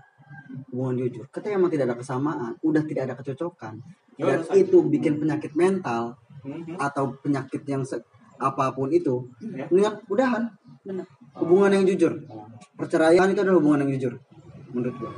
hubungan 0.69 0.95
jujur 0.99 1.25
ketika 1.29 1.53
emang 1.53 1.69
tidak 1.69 1.85
ada 1.87 1.97
kesamaan 1.97 2.51
udah 2.59 2.83
tidak 2.83 3.01
ada 3.05 3.15
kecocokan. 3.15 3.81
Ya, 4.15 4.23
dan 4.25 4.37
udah 4.37 4.47
sakit. 4.47 4.61
itu 4.65 4.77
bikin 4.85 5.13
penyakit 5.17 5.51
mental 5.53 6.17
Mhm. 6.39 6.75
atau 6.77 7.11
penyakit 7.17 7.61
yang 7.63 7.81
se- 7.81 8.03
apa 8.37 8.71
pun 8.71 8.87
itu 8.89 9.27
Ya. 9.41 9.65
niat 9.67 10.03
udahan. 10.05 10.47
Benar. 10.81 11.05
hubungan 11.35 11.71
yang 11.71 11.85
jujur. 11.85 12.13
Perceraian 12.73 13.27
itu 13.27 13.39
adalah 13.39 13.57
hubungan 13.57 13.83
yang 13.83 13.95
jujur 13.95 14.13
menurut 14.69 14.95
gue 14.97 15.11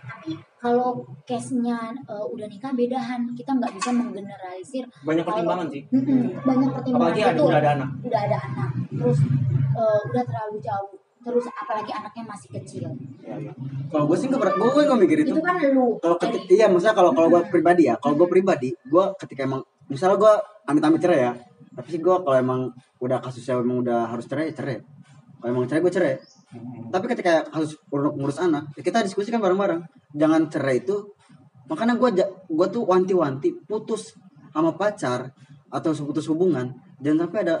tapi 0.00 0.32
kalau 0.58 0.88
case-nya 1.22 1.78
uh, 2.04 2.26
udah 2.26 2.46
nikah 2.46 2.72
bedahan. 2.72 3.30
Kita 3.32 3.54
nggak 3.54 3.72
bisa 3.74 3.90
menggeneralisir 3.92 4.84
banyak 5.00 5.22
Kalau- 5.22 5.36
pertimbangan 5.38 5.66
sih. 5.68 5.82
Mm-mm, 5.88 6.20
banyak 6.40 6.70
pertimbangan. 6.72 7.06
Apalagi 7.08 7.22
ada 7.24 7.40
udah 7.40 7.58
ada 7.58 7.70
anak. 7.72 7.88
Udah 8.02 8.20
ada 8.22 8.38
anak. 8.42 8.68
Terus 8.90 9.18
uh, 9.72 10.00
udah 10.04 10.22
terlalu 10.24 10.56
jauh 10.58 10.97
terus 11.28 11.44
apalagi 11.52 11.92
anaknya 11.92 12.24
masih 12.24 12.48
kecil. 12.56 12.88
Ya, 13.20 13.36
ya. 13.36 13.52
kalau 13.92 14.08
gue 14.08 14.16
sih 14.16 14.26
nggak 14.32 14.40
pernah 14.40 14.56
gue 14.56 14.82
nggak 14.88 15.00
mikir 15.04 15.18
itu 15.20 15.32
itu 15.36 15.42
kan 15.44 15.56
lu. 15.60 16.00
Kalau 16.00 16.16
ketika 16.16 16.48
iya 16.48 16.66
maksudnya 16.72 16.96
kalau 16.96 17.10
kalau 17.12 17.28
gue 17.28 17.42
pribadi 17.52 17.82
ya 17.92 18.00
kalau 18.00 18.16
gue 18.16 18.28
pribadi 18.32 18.72
gue 18.72 19.04
ketika 19.20 19.44
emang 19.44 19.60
misalnya 19.92 20.16
gue 20.16 20.32
amit-amit 20.64 21.00
cerai 21.04 21.20
ya 21.20 21.32
tapi 21.76 21.88
sih 21.92 22.00
gue 22.00 22.16
kalau 22.24 22.36
emang 22.40 22.60
udah 22.98 23.18
kasusnya 23.20 23.60
emang 23.60 23.84
udah 23.84 24.08
harus 24.08 24.24
cerai 24.24 24.48
ya 24.50 24.54
cerai. 24.56 24.78
Kalau 25.38 25.48
emang 25.52 25.68
cerai 25.68 25.82
gue 25.84 25.92
cerai. 25.92 26.16
Mhm. 26.48 26.88
tapi 26.88 27.12
ketika 27.12 27.44
urut 27.92 28.16
ngurus 28.16 28.40
anak 28.40 28.72
ya 28.72 28.80
kita 28.80 29.04
diskusikan 29.04 29.44
bareng-bareng. 29.44 29.84
Jangan 30.16 30.48
cerai 30.48 30.80
itu 30.80 31.12
makanya 31.68 32.00
gue 32.00 32.24
gue 32.48 32.66
tuh 32.72 32.88
wanti-wanti 32.88 33.52
putus 33.68 34.16
sama 34.56 34.72
pacar 34.72 35.28
atau 35.68 35.92
seputus 35.92 36.24
hubungan 36.32 36.72
jangan 37.04 37.28
sampai 37.28 37.40
ada 37.44 37.56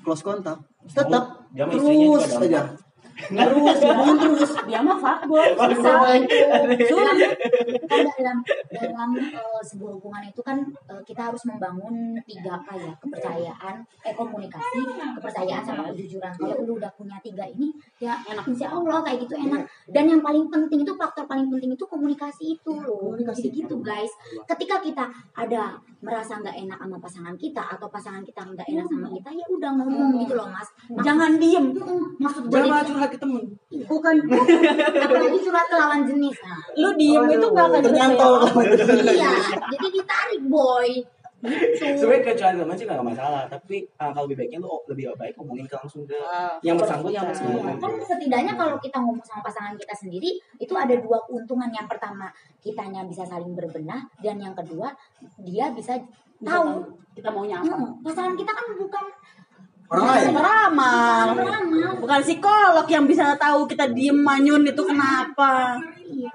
close 0.00 0.24
kontak 0.24 0.58
tetap 0.88 1.44
terus 1.54 2.40
aja 2.40 2.72
terus 3.28 3.78
hubungan 3.84 4.16
terus 4.16 4.52
Dia 4.64 4.80
mah 4.80 4.96
fuckboy. 4.96 5.48
Selain 5.76 6.22
itu, 6.24 6.94
kan 6.96 7.16
dalam 8.20 8.38
dalam 8.70 9.10
eh, 9.18 9.62
sebuah 9.66 9.92
hubungan 9.98 10.22
itu 10.24 10.40
kan 10.40 10.58
eh, 10.88 11.02
kita 11.04 11.32
harus 11.32 11.42
membangun 11.44 12.16
tiga 12.24 12.60
apa 12.60 12.72
ya 12.76 12.92
kepercayaan, 13.02 13.74
eh 14.06 14.14
komunikasi, 14.14 14.80
kepercayaan 15.18 15.62
sama 15.64 15.82
kejujuran. 15.92 16.32
Kalau 16.34 16.56
lu 16.64 16.72
udah 16.78 16.92
punya 16.94 17.16
tiga 17.20 17.44
ini, 17.48 17.74
ya 17.98 18.16
Enak. 18.28 18.44
insya 18.46 18.70
Allah 18.70 19.02
kayak 19.02 19.26
gitu 19.26 19.34
enak. 19.36 19.62
Dan 19.90 20.04
yang 20.08 20.20
paling 20.22 20.46
penting 20.48 20.86
itu 20.86 20.92
faktor 20.94 21.24
paling 21.26 21.50
penting 21.50 21.74
itu 21.74 21.84
komunikasi 21.84 22.56
itu 22.58 22.72
loh. 22.80 23.16
Jadi 23.18 23.48
gitu 23.50 23.74
guys. 23.82 24.12
Ketika 24.46 24.78
kita 24.80 25.04
ada 25.36 25.78
merasa 26.00 26.40
nggak 26.40 26.56
enak 26.66 26.78
sama 26.80 26.96
pasangan 27.00 27.34
kita 27.36 27.62
atau 27.76 27.86
pasangan 27.92 28.22
kita 28.24 28.40
nggak 28.44 28.66
enak 28.68 28.86
sama 28.88 29.08
kita, 29.10 29.28
ya 29.34 29.46
udah 29.50 29.70
ngomong 29.80 30.10
gitu 30.24 30.34
loh 30.36 30.48
mas. 30.48 30.68
Jangan 31.02 31.36
diem. 31.40 31.66
Mm, 31.74 32.04
Maksud 32.20 32.42
gue 32.48 32.60
ke 33.10 33.18
temen 33.18 33.42
Bukan 33.84 34.14
apalagi 34.96 35.38
curhat 35.40 35.66
ke 35.66 35.76
lawan 35.76 36.00
jenis. 36.04 36.36
Nah, 36.40 36.58
lu 36.74 36.90
diem 36.94 37.24
itu 37.28 37.46
gak 37.50 37.66
akan 37.66 37.80
ternyantol 37.82 38.32
selesai. 38.46 39.12
iya 39.12 39.30
jadi 39.68 39.86
ditarik 39.90 40.42
boy 40.46 40.90
gitu 41.40 41.96
sebenarnya 41.96 42.20
ke 42.20 42.32
curhat 42.36 42.52
temen 42.52 42.76
sih 42.76 42.84
nggak 42.84 43.00
masalah 43.00 43.48
tapi 43.48 43.88
uh, 43.96 44.12
kalau 44.12 44.28
lebih 44.28 44.44
baiknya 44.44 44.60
lu 44.60 44.76
lebih 44.86 45.08
baik 45.16 45.32
ngomongin 45.34 45.64
ke 45.64 45.72
langsung 45.72 46.04
ke 46.04 46.12
Ah, 46.20 46.60
yang 46.60 46.76
bersangkutan 46.76 47.16
yang 47.16 47.26
bersangkutan. 47.32 47.80
kan 47.80 47.92
setidaknya 47.98 48.52
kalau 48.54 48.76
kita 48.76 49.00
ngomong 49.00 49.24
sama 49.24 49.40
pasangan 49.40 49.72
kita 49.72 49.94
sendiri 49.96 50.30
itu 50.60 50.74
ada 50.76 50.92
dua 50.94 51.16
keuntungan 51.24 51.72
yang 51.72 51.88
pertama 51.88 52.28
kitanya 52.60 53.08
bisa 53.08 53.24
saling 53.24 53.56
berbenah 53.56 54.04
dan 54.20 54.36
yang 54.36 54.52
kedua 54.52 54.92
dia 55.40 55.72
bisa 55.72 55.96
Bisa 56.36 56.56
tahu 56.56 56.68
kita 57.12 57.28
maunya 57.32 57.56
apa. 57.56 57.72
Hmm, 57.72 58.00
pasangan 58.00 58.32
kita 58.32 58.48
kan 58.48 58.64
bukan 58.76 59.04
orang 59.88 60.04
lain 60.06 60.28
Peramal. 60.32 61.26
Peramal. 61.36 61.89
Bukan 62.10 62.26
psikolog 62.26 62.86
yang 62.86 63.06
bisa 63.06 63.38
tahu 63.38 63.64
kita 63.64 63.86
diem 63.88 64.18
manyun 64.18 64.66
itu 64.66 64.82
kenapa. 64.82 65.78
Iya. 66.02 66.26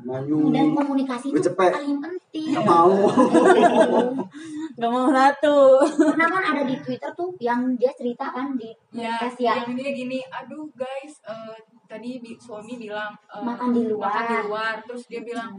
maju 0.00 0.48
dan 0.48 0.68
komunikasi 0.70 1.28
itu 1.28 1.40
Cepet. 1.42 1.72
paling 1.72 1.96
penting 1.96 2.52
Nggak 2.52 2.64
mau 2.66 2.92
Gak 4.76 4.90
mau 4.90 5.08
satu. 5.08 5.56
karena 5.80 6.26
kan 6.26 6.42
ada 6.46 6.62
di 6.62 6.76
Twitter 6.78 7.08
tuh 7.10 7.32
yang 7.38 7.72
dia 7.74 7.88
cerita 7.90 8.28
kan 8.28 8.52
di 8.52 8.68
ya, 8.90 9.16
ya 9.34 9.60
yang 9.60 9.72
dia 9.72 9.90
gini 9.92 10.20
aduh 10.26 10.68
guys 10.74 11.24
eh, 11.24 11.56
tadi 11.84 12.18
bi- 12.18 12.36
suami 12.36 12.76
bilang 12.76 13.16
eh, 13.26 13.40
Makan 13.40 13.72
di 13.72 13.82
luar. 13.86 14.08
makan 14.10 14.24
di 14.26 14.38
luar 14.44 14.74
terus 14.84 15.02
dia 15.06 15.20
bilang 15.20 15.56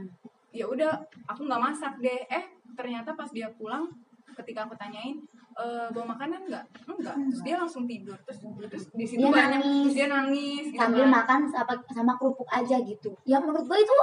ya 0.51 0.65
udah 0.65 0.93
aku 1.25 1.45
nggak 1.45 1.61
masak 1.61 1.93
deh 1.97 2.21
eh 2.27 2.45
ternyata 2.73 3.13
pas 3.13 3.29
dia 3.29 3.49
pulang 3.51 3.89
ketika 4.35 4.65
aku 4.65 4.73
tanyain 4.75 5.17
eh 5.55 5.87
bawa 5.95 6.05
makanan 6.11 6.39
nggak? 6.51 6.65
Enggak. 6.83 7.15
Terus 7.15 7.41
dia 7.47 7.55
langsung 7.55 7.83
tidur. 7.87 8.17
Terus 8.27 8.39
terus 8.43 8.85
di 8.91 9.05
situ 9.07 9.19
Dia 9.23 9.31
banyak 9.31 9.59
nangis. 9.63 9.81
terus 9.87 9.95
dia 9.95 10.07
nangis 10.11 10.63
gitu 10.67 10.79
sambil 10.83 11.03
kan. 11.07 11.11
makan 11.15 11.39
sama, 11.47 11.73
sama 11.95 12.13
kerupuk 12.19 12.49
aja 12.51 12.75
gitu. 12.83 13.09
Ya 13.23 13.39
menurut 13.39 13.63
gue 13.63 13.79
itu 13.79 13.95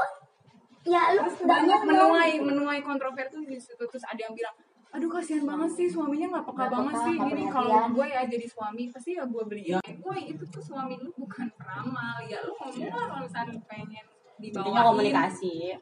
ya 0.83 1.13
lu 1.15 1.23
banyak 1.29 1.81
menuai 1.85 2.33
menuai 2.41 2.81
kontroversi 2.81 3.37
di 3.45 3.61
situ. 3.61 3.85
Terus 3.85 4.05
ada 4.09 4.21
yang 4.21 4.33
bilang 4.33 4.57
aduh 4.93 5.09
kasihan 5.09 5.49
banget 5.49 5.73
sih 5.73 5.89
suaminya 5.89 6.37
nggak 6.37 6.45
peka 6.53 6.65
banget 6.69 6.93
peka, 6.93 7.05
sih. 7.09 7.17
gini 7.17 7.45
kalau 7.49 7.89
gue 7.97 8.07
ya 8.13 8.29
jadi 8.29 8.45
suami 8.45 8.93
pasti 8.93 9.17
ya 9.17 9.25
gue 9.25 9.41
beliin 9.49 9.81
woi 10.05 10.21
itu 10.37 10.45
tuh 10.53 10.61
suami 10.61 11.01
lu 11.01 11.09
bukan 11.17 11.49
peramal. 11.57 12.17
Ya 12.29 12.45
lu 12.45 12.53
ngomong 12.61 12.93
lah 12.93 13.05
kalau 13.09 13.25
misalnya 13.25 13.57
pengen 13.69 14.05
dibawain. 14.37 14.85
komunikasi. 14.93 15.77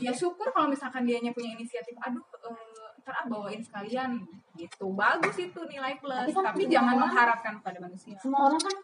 ya 0.00 0.12
syukur 0.12 0.48
kalau 0.52 0.68
misalkan 0.68 1.08
dianya 1.08 1.32
punya 1.32 1.56
inisiatif. 1.56 1.96
Aduh 2.04 2.20
eh, 2.20 2.67
ntar 3.08 3.24
ah 3.24 3.26
bawain 3.26 3.64
sekalian. 3.64 4.20
Gitu. 4.52 4.84
Bagus 4.92 5.36
itu 5.40 5.60
nilai 5.64 5.96
plus. 5.96 6.28
Tapi 6.28 6.32
kan 6.36 6.44
tapi, 6.52 6.62
jangan 6.68 6.92
orang- 6.92 7.08
mengharapkan 7.08 7.54
pada 7.64 7.78
manusia. 7.80 8.12
Semua 8.20 8.52
orang 8.52 8.60
kan 8.60 8.76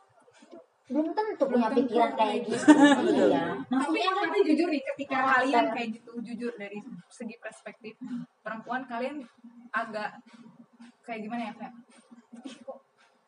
belum 0.84 1.16
tentu 1.16 1.44
punya 1.44 1.68
pikiran 1.68 2.12
kayak 2.16 2.38
gitu. 2.48 2.56
Iya. 3.28 3.44
Tapi 3.68 3.98
tapi 4.00 4.38
jujur 4.48 4.68
nih 4.72 4.82
ketika 4.84 5.16
kalian 5.36 5.64
kayak 5.76 5.88
gitu 5.92 6.12
jujur 6.24 6.52
dari 6.56 6.80
segi 7.08 7.36
perspektif 7.36 7.96
perempuan 8.40 8.84
kalian 8.84 9.20
agak 9.72 10.12
kayak 11.04 11.20
gimana 11.24 11.48
ya 11.48 11.52
kayak 11.56 11.72
"Ih, 12.44 12.54
kok 12.64 12.78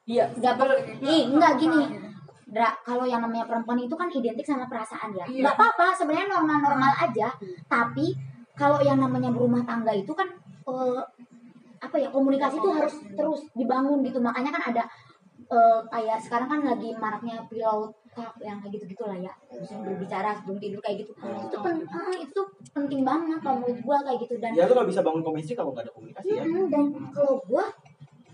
Iya. 0.06 0.24
nggak 0.32 0.54
perlu. 0.54 0.74
Gitu. 0.80 1.00
nih 1.04 1.20
nggak 1.32 1.52
gini. 1.60 1.82
Dra, 2.46 2.70
kalau 2.80 3.02
yang 3.04 3.20
namanya 3.20 3.42
perempuan 3.44 3.80
itu 3.82 3.92
kan 3.92 4.08
identik 4.08 4.46
sama 4.46 4.64
perasaan 4.64 5.12
ya. 5.12 5.24
Iya. 5.28 5.44
nggak 5.44 5.56
apa-apa 5.56 5.92
sebenarnya 5.92 6.28
normal-normal 6.32 6.92
aja. 7.02 7.28
Tapi 7.68 8.16
kalau 8.52 8.80
yang 8.80 8.96
namanya 8.96 9.28
berumah 9.28 9.64
tangga 9.64 9.92
itu 9.92 10.12
kan 10.12 10.28
eh, 10.66 11.02
apa 11.76 11.96
ya 12.00 12.08
komunikasi 12.10 12.56
itu 12.58 12.70
harus 12.72 12.94
terus 13.14 13.40
dibangun 13.54 14.02
gitu. 14.02 14.18
Makanya 14.18 14.50
kan 14.50 14.62
ada 14.74 14.82
eh, 15.46 15.80
kayak 15.92 16.18
sekarang 16.22 16.48
kan 16.50 16.60
lagi 16.66 16.90
maraknya 16.98 17.42
pillow 17.46 17.94
talk 18.16 18.32
yang 18.40 18.58
kayak 18.64 18.80
gitu 18.80 18.96
gitulah 18.96 19.18
ya. 19.20 19.32
Maksudnya 19.52 19.84
berbicara 19.84 20.30
sebelum 20.40 20.58
tidur 20.58 20.80
kayak 20.80 21.04
gitu. 21.04 21.12
Itu 21.20 21.56
pen, 21.60 21.84
ah, 21.92 22.16
itu 22.16 22.40
penting 22.72 23.04
banget 23.04 23.38
kalau 23.44 23.60
menurut 23.60 23.80
gua 23.84 23.98
kayak 24.02 24.18
gitu. 24.24 24.34
Dan 24.40 24.56
Ya 24.56 24.64
lu 24.64 24.72
gak 24.72 24.88
bisa 24.88 25.04
bangun 25.04 25.22
komunikasi 25.22 25.52
kalau 25.52 25.76
gak 25.76 25.84
ada 25.86 25.92
komunikasi 25.92 26.28
ya. 26.32 26.42
Mm, 26.42 26.66
dan 26.72 26.84
kalau 27.12 27.44
gua 27.44 27.64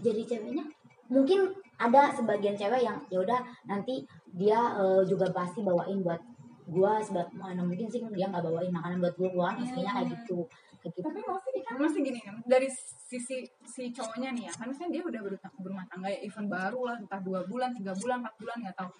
jadi 0.02 0.22
ceweknya 0.26 0.64
mungkin 1.12 1.50
ada 1.76 2.14
sebagian 2.14 2.54
cewek 2.54 2.86
yang 2.86 2.96
ya 3.10 3.18
udah 3.20 3.40
nanti 3.66 4.06
dia 4.32 4.58
eh, 4.78 5.02
juga 5.04 5.28
pasti 5.34 5.60
bawain 5.60 6.00
buat 6.00 6.22
gua 6.70 7.02
sebab 7.02 7.26
mana 7.34 7.60
mungkin 7.66 7.90
sih 7.90 8.00
dia 8.14 8.30
nggak 8.30 8.44
bawain 8.46 8.70
makanan 8.70 9.02
buat 9.02 9.14
gua 9.18 9.28
gua 9.34 9.44
kan 9.52 9.66
kayak 9.66 10.08
gitu 10.08 10.46
gitu 10.82 10.98
tapi 11.00 11.20
masih 11.22 11.62
kan 11.62 11.76
masih 11.78 12.00
gini 12.02 12.20
kan 12.20 12.34
dari 12.44 12.68
sisi 13.08 13.46
si 13.62 13.82
cowoknya 13.94 14.34
nih 14.34 14.44
ya 14.48 14.52
kan 14.52 14.66
misalnya 14.68 14.90
dia 14.98 15.02
udah 15.06 15.20
berumah, 15.22 15.50
berumah 15.62 15.84
tangga 15.86 16.08
ya 16.10 16.18
event 16.26 16.48
baru 16.50 16.80
lah 16.90 16.96
entah 16.98 17.20
dua 17.22 17.40
bulan 17.46 17.70
tiga 17.76 17.92
bulan 17.94 18.16
empat 18.24 18.34
bulan 18.40 18.56
nggak 18.66 18.76
tahu. 18.76 18.90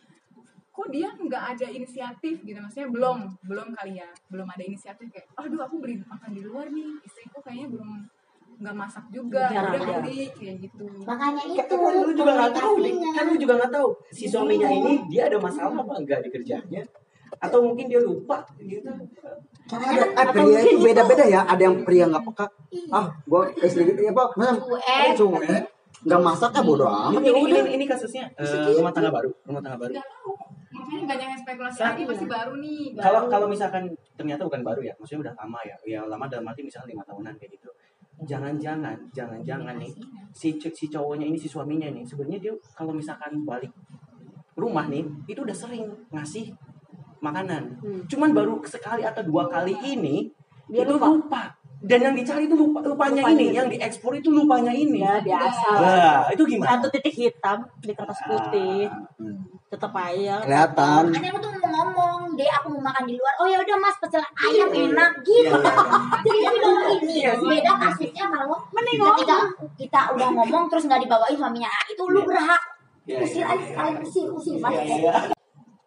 Kok 0.73 0.89
dia 0.89 1.09
nggak 1.13 1.45
ada 1.53 1.67
inisiatif 1.69 2.37
gitu? 2.49 2.57
Maksudnya 2.57 2.89
belum 2.89 3.19
belum 3.45 3.69
kali 3.77 4.01
ya. 4.01 4.09
Belum 4.33 4.49
ada 4.49 4.65
inisiatif 4.65 5.05
kayak 5.13 5.29
aduh 5.37 5.61
aku 5.69 5.81
beli 5.85 6.01
makan 6.05 6.31
di 6.33 6.43
luar 6.45 6.73
nih 6.73 6.89
istriku 7.05 7.45
kayaknya 7.45 7.77
belum 7.77 7.91
nggak 8.63 8.77
masak 8.79 9.05
juga 9.11 9.51
Jarang, 9.51 9.75
udah 9.75 9.81
jarang. 9.81 10.05
beli 10.07 10.23
kayak 10.33 10.57
gitu. 10.65 10.87
Makanya 11.05 11.43
itu 11.45 11.75
Kan 11.77 11.93
lu 11.99 12.13
juga 12.15 12.33
gak 12.39 12.53
tahu 12.57 12.75
kan 13.17 13.25
lu 13.27 13.37
juga 13.37 13.55
gak 13.59 13.73
tahu 13.75 13.89
si 14.15 14.25
suaminya 14.31 14.69
ini 14.71 14.93
dia 15.11 15.27
ada 15.29 15.37
masalah 15.41 15.77
apa 15.83 15.93
enggak 15.99 16.21
di 16.25 16.29
kerjanya 16.31 16.83
atau 17.41 17.59
mungkin 17.65 17.89
dia 17.89 18.01
lupa 18.03 18.45
gitu. 18.61 18.89
ada 19.73 20.03
eh, 20.05 20.27
pria 20.35 20.59
itu 20.61 20.77
beda-beda 20.83 21.25
ya. 21.25 21.41
ada 21.49 21.63
yang 21.63 21.81
pria 21.87 22.05
nggak 22.11 22.25
peka. 22.29 22.47
Ah 22.93 23.09
gua 23.25 23.49
istri 23.63 23.89
gitu 23.89 24.05
apa 24.13 24.25
mana 24.37 24.53
Cuek. 24.59 25.17
cuek 25.17 25.65
nggak 26.03 26.21
masak 26.21 26.51
ah 26.51 26.63
bodo 26.67 26.87
amat. 26.91 27.23
Ini, 27.23 27.31
ya 27.31 27.33
ini, 27.39 27.59
ini 27.79 27.85
kasusnya 27.87 28.27
eh, 28.35 28.75
rumah 28.75 28.91
tangga 28.91 29.15
baru, 29.15 29.31
rumah 29.47 29.63
tangga 29.63 29.79
baru. 29.87 29.95
makanya 30.73 31.05
banyak 31.05 31.29
yang 31.31 31.41
spekulasi 31.41 31.79
lagi 31.85 32.03
masih 32.09 32.27
baru 32.27 32.53
nih 32.59 32.81
baru. 32.97 33.05
Kalau 33.05 33.21
kalau 33.29 33.47
misalkan 33.47 33.85
ternyata 34.19 34.43
bukan 34.49 34.63
baru 34.67 34.81
ya, 34.83 34.93
maksudnya 34.99 35.31
udah 35.31 35.35
lama 35.39 35.61
ya, 35.63 35.77
ya 35.85 36.01
lama 36.09 36.25
dalam 36.27 36.49
arti 36.49 36.65
misalnya 36.65 36.97
lima 36.97 37.05
tahunan 37.07 37.37
kayak 37.39 37.53
gitu. 37.55 37.71
Jangan-jangan, 38.23 38.99
jangan-jangan 39.15 39.79
nih 39.79 39.93
si 40.33 40.57
si 40.59 40.87
cowoknya 40.89 41.29
ini 41.29 41.39
si 41.39 41.47
suaminya 41.47 41.93
nih 41.93 42.03
sebenarnya 42.03 42.39
dia 42.41 42.55
kalau 42.75 42.97
misalkan 42.97 43.45
balik 43.45 43.71
rumah 44.57 44.89
nih 44.89 45.05
itu 45.29 45.41
udah 45.45 45.57
sering 45.57 45.87
ngasih 46.13 46.53
makanan. 47.23 47.63
Hmm. 47.79 48.01
Cuman 48.11 48.35
baru 48.35 48.59
sekali 48.67 49.07
atau 49.07 49.23
dua 49.23 49.47
kali 49.47 49.79
ini 49.87 50.29
Dia 50.67 50.83
itu 50.85 50.95
lupa. 50.99 51.09
lupa. 51.09 51.43
Dan 51.83 51.99
yang 51.99 52.15
dicari 52.15 52.47
itu 52.47 52.55
lupa, 52.55 52.79
lupanya, 52.79 53.27
Lupanya 53.27 53.35
ini, 53.35 53.45
itu. 53.51 53.59
yang 53.59 53.67
diekspor 53.67 54.15
itu 54.15 54.31
lupanya 54.31 54.71
ini. 54.71 55.03
Ya 55.03 55.19
biasa. 55.19 55.67
Nah, 55.83 56.31
itu 56.31 56.43
gimana? 56.47 56.79
Satu 56.79 56.87
titik 56.95 57.11
hitam 57.11 57.59
di 57.83 57.91
kertas 57.91 58.23
putih. 58.23 58.87
Tetap 59.67 59.91
aja. 59.91 60.47
kelihatan 60.47 61.11
Makanya 61.11 61.35
aku 61.35 61.41
tuh 61.43 61.51
mau 61.59 61.71
ngomong, 61.75 62.39
deh 62.39 62.47
aku 62.47 62.67
mau 62.79 62.87
makan 62.87 63.03
di 63.11 63.19
luar. 63.19 63.35
Oh 63.43 63.47
ya 63.51 63.59
udah 63.59 63.77
mas 63.83 63.99
pecel 63.99 64.23
ayam 64.23 64.71
enak 64.71 65.11
gitu. 65.27 65.51
Jadi 66.23 66.39
tapi 66.47 66.59
kalau 66.63 66.83
ini 67.03 67.15
beda 67.51 67.73
kasusnya 67.83 68.25
kalau 68.31 68.59
ketika 68.71 69.39
kita 69.75 70.01
udah 70.15 70.29
ngomong 70.39 70.71
terus 70.71 70.87
nggak 70.87 71.03
dibawain 71.03 71.35
suaminya, 71.35 71.67
ah, 71.67 71.85
itu 71.91 72.03
lu 72.07 72.23
berhak. 72.23 72.63
Iya, 73.03 73.19
Usir 73.27 73.43
iya, 73.43 73.59
aja 73.59 73.65
sekalian 73.67 73.95
usir 74.07 74.27
usir. 74.31 74.55
Mas. 74.63 75.35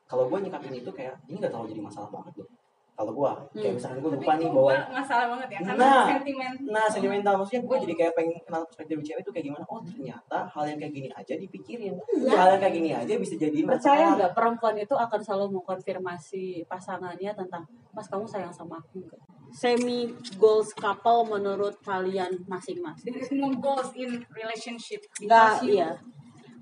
Kalau 0.05 0.23
gue 0.25 0.37
nyikapin 0.39 0.71
itu 0.71 0.89
kayak 0.89 1.15
ini 1.25 1.37
gak 1.37 1.49
terlalu 1.49 1.69
jadi 1.71 1.81
masalah 1.81 2.09
banget 2.09 2.33
loh. 2.37 2.49
Kalau 2.95 3.11
gue 3.11 3.27
kayak 3.27 3.59
Hmm. 3.59 3.75
misalkan 3.75 3.97
gue 3.97 4.07
Tapi 4.07 4.19
lupa 4.21 4.33
nih 4.33 4.47
bawa 4.49 4.71
masalah 4.89 5.25
banget 5.27 5.47
ya 5.49 5.59
karena 5.59 5.75
Nah. 5.75 6.05
sentimen 6.07 6.51
Nah, 6.65 6.85
sentimental 6.87 7.33
maksudnya 7.35 7.61
gue 7.61 7.77
jadi 7.83 7.93
kayak 7.93 8.13
pengen 8.15 8.37
kenal 8.39 8.61
perspektif 8.63 8.95
cewek 9.03 9.19
itu 9.19 9.31
kayak 9.33 9.45
gimana. 9.45 9.65
Oh, 9.67 9.81
ternyata 9.83 10.37
hal 10.47 10.63
yang 10.65 10.79
kayak 10.79 10.93
gini 10.93 11.09
aja 11.11 11.33
dipikirin. 11.35 11.93
Hal 12.25 12.47
yang 12.49 12.61
kayak 12.61 12.73
gini 12.73 12.89
aja 12.89 13.13
bisa 13.13 13.33
jadi 13.35 13.57
Percaya 13.61 13.75
masalah. 13.99 14.15
nggak 14.15 14.31
perempuan 14.33 14.75
itu 14.77 14.95
akan 14.95 15.19
selalu 15.19 15.45
mengkonfirmasi 15.53 16.43
pasangannya 16.65 17.31
tentang 17.33 17.63
Mas 17.91 18.07
kamu 18.07 18.23
sayang 18.23 18.51
sama 18.51 18.75
aku 18.77 18.99
nggak? 19.01 19.19
Semi 19.51 20.07
goals 20.35 20.71
couple 20.73 21.27
menurut 21.29 21.75
kalian 21.81 22.27
masing-masing. 22.45 23.03
there 23.05 23.19
is 23.19 23.31
no 23.31 23.51
goals 23.55 23.91
in 23.93 24.23
relationship 24.31 25.03
Nggak, 25.17 25.63
iya. 25.65 25.95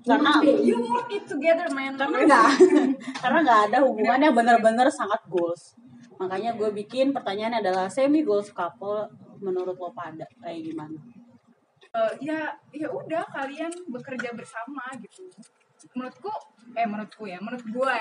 Karena 0.04 0.32
you 0.44 0.76
work 0.84 1.08
it 1.08 1.24
together 1.24 1.68
man. 1.72 1.96
karena 1.96 2.18
nggak 2.28 2.46
karena 3.24 3.38
nggak 3.40 3.60
ada 3.72 3.78
hubungan 3.88 4.20
yang 4.20 4.34
benar-benar 4.36 4.88
sangat 4.92 5.24
goals. 5.32 5.72
Makanya 6.20 6.54
gue 6.54 6.70
bikin 6.84 7.10
pertanyaan 7.16 7.64
adalah 7.64 7.88
semi 7.88 8.20
goals 8.20 8.52
couple 8.52 9.08
menurut 9.40 9.74
lo 9.80 9.90
pada 9.96 10.28
kayak 10.44 10.60
gimana? 10.60 11.00
Eh, 11.94 12.12
ya 12.20 12.52
ya 12.74 12.88
udah 12.92 13.24
kalian 13.32 13.72
bekerja 13.88 14.36
bersama 14.36 14.92
gitu. 15.00 15.24
Menurutku 15.96 16.32
eh 16.72 16.86
menurutku 16.88 17.24
ya 17.28 17.38
menurut 17.40 17.64
gue 17.64 17.98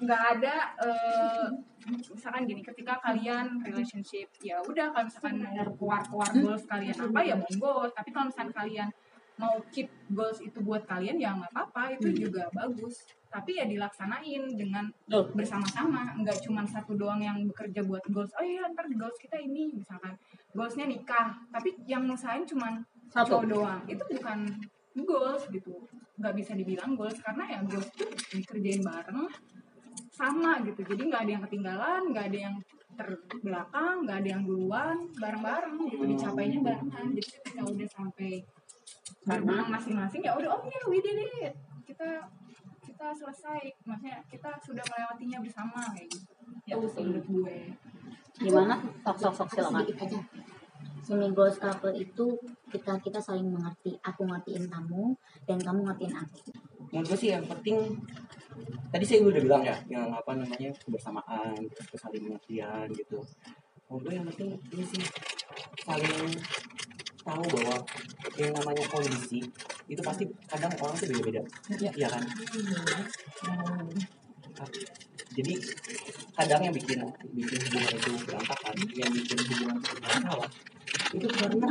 nggak 0.00 0.22
ada 0.36 0.54
eh, 0.80 1.46
misalkan 1.86 2.48
gini 2.48 2.64
ketika 2.64 2.98
kalian 3.04 3.62
relationship 3.62 4.26
ya 4.42 4.58
udah 4.64 4.90
kalau 4.90 5.04
misalkan 5.06 5.34
mau 5.38 5.68
keluar 5.76 6.02
keluar 6.08 6.30
goals 6.34 6.64
kalian 6.66 6.96
apa 6.96 7.20
ya 7.22 7.34
monggo 7.36 7.86
tapi 7.94 8.08
kalau 8.10 8.26
misalkan 8.32 8.52
kalian 8.56 8.88
mau 9.36 9.60
keep 9.68 9.92
goals 10.08 10.40
itu 10.40 10.58
buat 10.64 10.88
kalian 10.88 11.20
ya 11.20 11.36
nggak 11.36 11.52
apa-apa 11.52 11.96
itu 12.00 12.26
juga 12.26 12.48
bagus. 12.56 13.04
Tapi 13.28 13.60
ya 13.60 13.68
dilaksanain 13.68 14.48
dengan 14.56 14.88
Loh. 15.12 15.28
bersama-sama 15.36 16.16
nggak 16.16 16.40
cuma 16.48 16.64
satu 16.64 16.96
doang 16.96 17.20
yang 17.20 17.36
bekerja 17.52 17.84
buat 17.84 18.00
goals 18.08 18.32
oh 18.40 18.44
iya 18.44 18.64
ntar 18.72 18.88
goals 18.88 19.16
kita 19.20 19.36
ini 19.36 19.76
misalkan. 19.76 20.16
Goalsnya 20.56 20.88
nikah 20.88 21.36
tapi 21.52 21.76
yang 21.84 22.08
nusain 22.08 22.48
cuma 22.48 22.80
Satu. 23.12 23.36
cowok 23.36 23.46
doang. 23.52 23.80
Itu 23.84 24.04
bukan 24.08 24.48
goals 25.04 25.44
gitu. 25.52 25.84
Nggak 26.16 26.34
bisa 26.40 26.52
dibilang 26.56 26.96
goals 26.96 27.20
karena 27.20 27.44
ya 27.44 27.60
goals 27.60 27.88
itu 27.92 28.04
dikerjain 28.40 28.80
bareng 28.80 29.28
sama 30.16 30.64
gitu. 30.64 30.80
Jadi 30.80 31.02
nggak 31.12 31.22
ada 31.28 31.32
yang 31.36 31.42
ketinggalan 31.44 32.02
nggak 32.08 32.26
ada 32.32 32.38
yang 32.48 32.56
terbelakang 32.96 34.08
nggak 34.08 34.18
ada 34.24 34.28
yang 34.32 34.42
duluan 34.48 34.96
bareng-bareng 35.20 35.76
gitu. 35.92 36.04
Dicapainya 36.08 36.58
barengan. 36.64 37.04
Jadi 37.12 37.28
ketika 37.36 37.62
udah 37.68 37.88
sampai 37.92 38.40
bermenang 39.26 39.68
masing-masing 39.70 40.22
ya 40.22 40.32
udah 40.38 40.48
oh 40.54 40.62
ya 40.66 40.80
we 40.86 40.98
did 41.02 41.18
it 41.18 41.54
kita 41.86 42.26
kita 42.86 43.06
selesai 43.12 43.60
maksudnya 43.84 44.22
kita 44.30 44.50
sudah 44.62 44.84
melewatinya 44.86 45.38
bersama 45.42 45.80
kayak 45.94 46.08
gitu 46.10 46.32
ya 46.66 46.74
sih 46.78 47.02
menurut 47.02 47.26
gue 47.26 47.56
Gimana? 48.36 48.74
Sok 49.16 49.32
sok 49.32 49.48
silakan. 49.48 49.84
Semi 51.06 51.30
goals 51.30 51.56
couple 51.62 51.94
itu 51.94 52.34
kita 52.68 52.98
kita 53.00 53.22
saling 53.22 53.48
mengerti. 53.48 53.96
Aku 54.02 54.26
ngertiin 54.26 54.66
kamu 54.68 55.14
dan 55.46 55.58
kamu 55.62 55.80
ngertiin 55.88 56.12
aku. 56.12 56.52
Menurut 56.90 57.06
gue 57.14 57.18
sih 57.18 57.30
yang 57.32 57.46
penting 57.46 57.96
tadi 58.90 59.04
saya 59.04 59.22
udah 59.22 59.42
bilang 59.42 59.62
ya 59.62 59.76
yang 59.86 60.08
apa 60.10 60.32
namanya 60.34 60.72
kebersamaan 60.82 61.56
terus 61.70 62.00
saling 62.00 62.20
pengertian 62.26 62.86
gitu. 62.92 63.22
Menurut 63.88 64.02
gue 64.04 64.12
yang 64.18 64.26
penting 64.34 64.48
ini 64.74 64.84
sih 64.84 65.02
saling 65.86 66.34
tahu 67.26 67.42
bahwa 67.58 67.76
yang 68.38 68.52
namanya 68.54 68.84
kondisi 68.86 69.40
itu 69.86 70.00
pasti 70.00 70.24
kadang 70.46 70.72
orang 70.78 70.94
tuh 70.94 71.06
beda-beda. 71.10 71.42
Iya 71.92 72.08
kan? 72.08 72.22
jadi 75.36 75.52
kadang 76.32 76.60
yang 76.64 76.72
bikin 76.72 76.96
bikin 77.36 77.58
hubungan 77.60 77.92
itu 77.92 78.10
berantakan 78.24 78.74
yang 78.96 79.10
bikin 79.12 79.36
hubungan 79.44 79.76
itu 79.76 79.92
bermasalah 80.00 80.48
itu 81.12 81.26
karena 81.28 81.68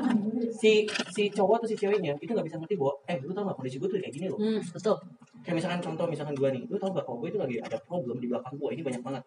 si 0.53 0.71
si 1.09 1.23
cowok 1.33 1.65
atau 1.65 1.67
si 1.73 1.75
ceweknya 1.75 2.13
itu 2.21 2.29
nggak 2.29 2.45
bisa 2.45 2.61
ngerti 2.61 2.77
bahwa 2.77 2.93
eh 3.09 3.17
lu 3.25 3.33
tau 3.33 3.41
gak 3.49 3.57
kondisi 3.57 3.81
gue 3.81 3.89
tuh 3.89 3.97
kayak 3.97 4.13
gini 4.13 4.27
loh 4.29 4.37
Hmm, 4.37 4.61
betul. 4.61 4.95
kayak 5.41 5.55
misalkan 5.57 5.81
contoh 5.81 6.05
misalkan 6.05 6.35
gue 6.37 6.49
nih 6.53 6.63
lu 6.69 6.77
tau 6.77 6.93
gak 6.93 7.05
kalau 7.09 7.17
gue 7.25 7.29
itu 7.33 7.39
lagi 7.41 7.55
ada 7.57 7.77
problem 7.89 8.17
di 8.21 8.27
belakang 8.29 8.53
gue 8.53 8.69
ini 8.69 8.81
banyak 8.85 9.01
banget 9.01 9.23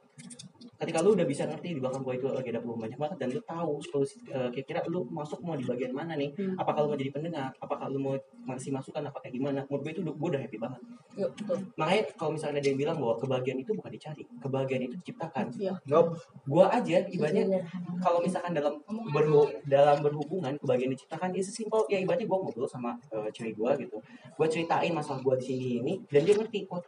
ketika 0.78 1.02
lu 1.02 1.18
udah 1.18 1.26
bisa 1.26 1.42
ngerti 1.42 1.74
di 1.74 1.80
belakang 1.82 2.06
gua 2.06 2.14
itu 2.14 2.30
lagi 2.30 2.48
ada 2.54 2.62
peluang 2.62 2.80
banyak 2.86 2.98
banget 2.98 3.16
dan 3.18 3.28
lu 3.34 3.42
tahu 3.42 3.72
kalau 3.90 4.06
eh, 4.06 4.48
kira-kira 4.54 4.80
lu 4.86 5.02
masuk 5.10 5.42
mau 5.42 5.58
di 5.58 5.66
bagian 5.66 5.90
mana 5.90 6.14
nih? 6.14 6.30
Hmm. 6.38 6.54
apakah 6.54 6.86
lu 6.86 6.94
mau 6.94 6.98
jadi 6.98 7.10
pendengar? 7.10 7.50
Apakah 7.58 7.90
lu 7.90 7.98
mau 7.98 8.14
ngasih 8.46 8.70
masukan? 8.70 9.02
Apa 9.10 9.18
kayak 9.18 9.34
gimana? 9.34 9.60
Menurut 9.66 9.82
gue 9.82 9.92
itu 9.98 10.02
udah- 10.06 10.16
gua 10.16 10.28
udah 10.38 10.42
happy 10.46 10.58
banget. 10.58 10.80
Yuk, 11.18 11.30
betul. 11.34 11.58
makanya 11.74 12.02
kalau 12.14 12.30
misalnya 12.30 12.62
ada 12.62 12.68
yang 12.70 12.78
bilang 12.78 12.96
bahwa 13.02 13.14
kebahagiaan 13.18 13.58
itu 13.58 13.70
bukan 13.74 13.90
dicari 13.90 14.22
kebahagiaan 14.38 14.82
itu 14.86 14.94
diciptakan. 15.02 15.46
Iya. 15.58 15.74
Nope. 15.90 16.14
gua 16.46 16.64
aja 16.70 16.96
ibaratnya 17.10 17.44
Sederhana. 17.50 17.90
kalau 17.98 18.18
misalkan 18.22 18.52
dalam 18.54 18.74
berhu 19.10 19.50
dalam 19.66 19.98
berhubungan 19.98 20.54
kebahagiaan 20.62 20.94
diciptakan 20.94 21.34
itu 21.34 21.50
simpel 21.50 21.82
ya 21.90 21.98
ibaratnya 21.98 22.30
gue 22.30 22.38
ngobrol 22.38 22.70
sama 22.70 22.94
eh, 23.10 23.28
cewek 23.34 23.58
gue 23.58 23.70
gitu. 23.88 23.96
Gue 24.38 24.46
ceritain 24.46 24.92
masalah 24.94 25.18
gue 25.26 25.34
di 25.42 25.44
sini 25.44 25.66
ini 25.82 25.92
dan 26.06 26.22
dia 26.22 26.34
ngerti 26.38 26.70
oh 26.70 26.78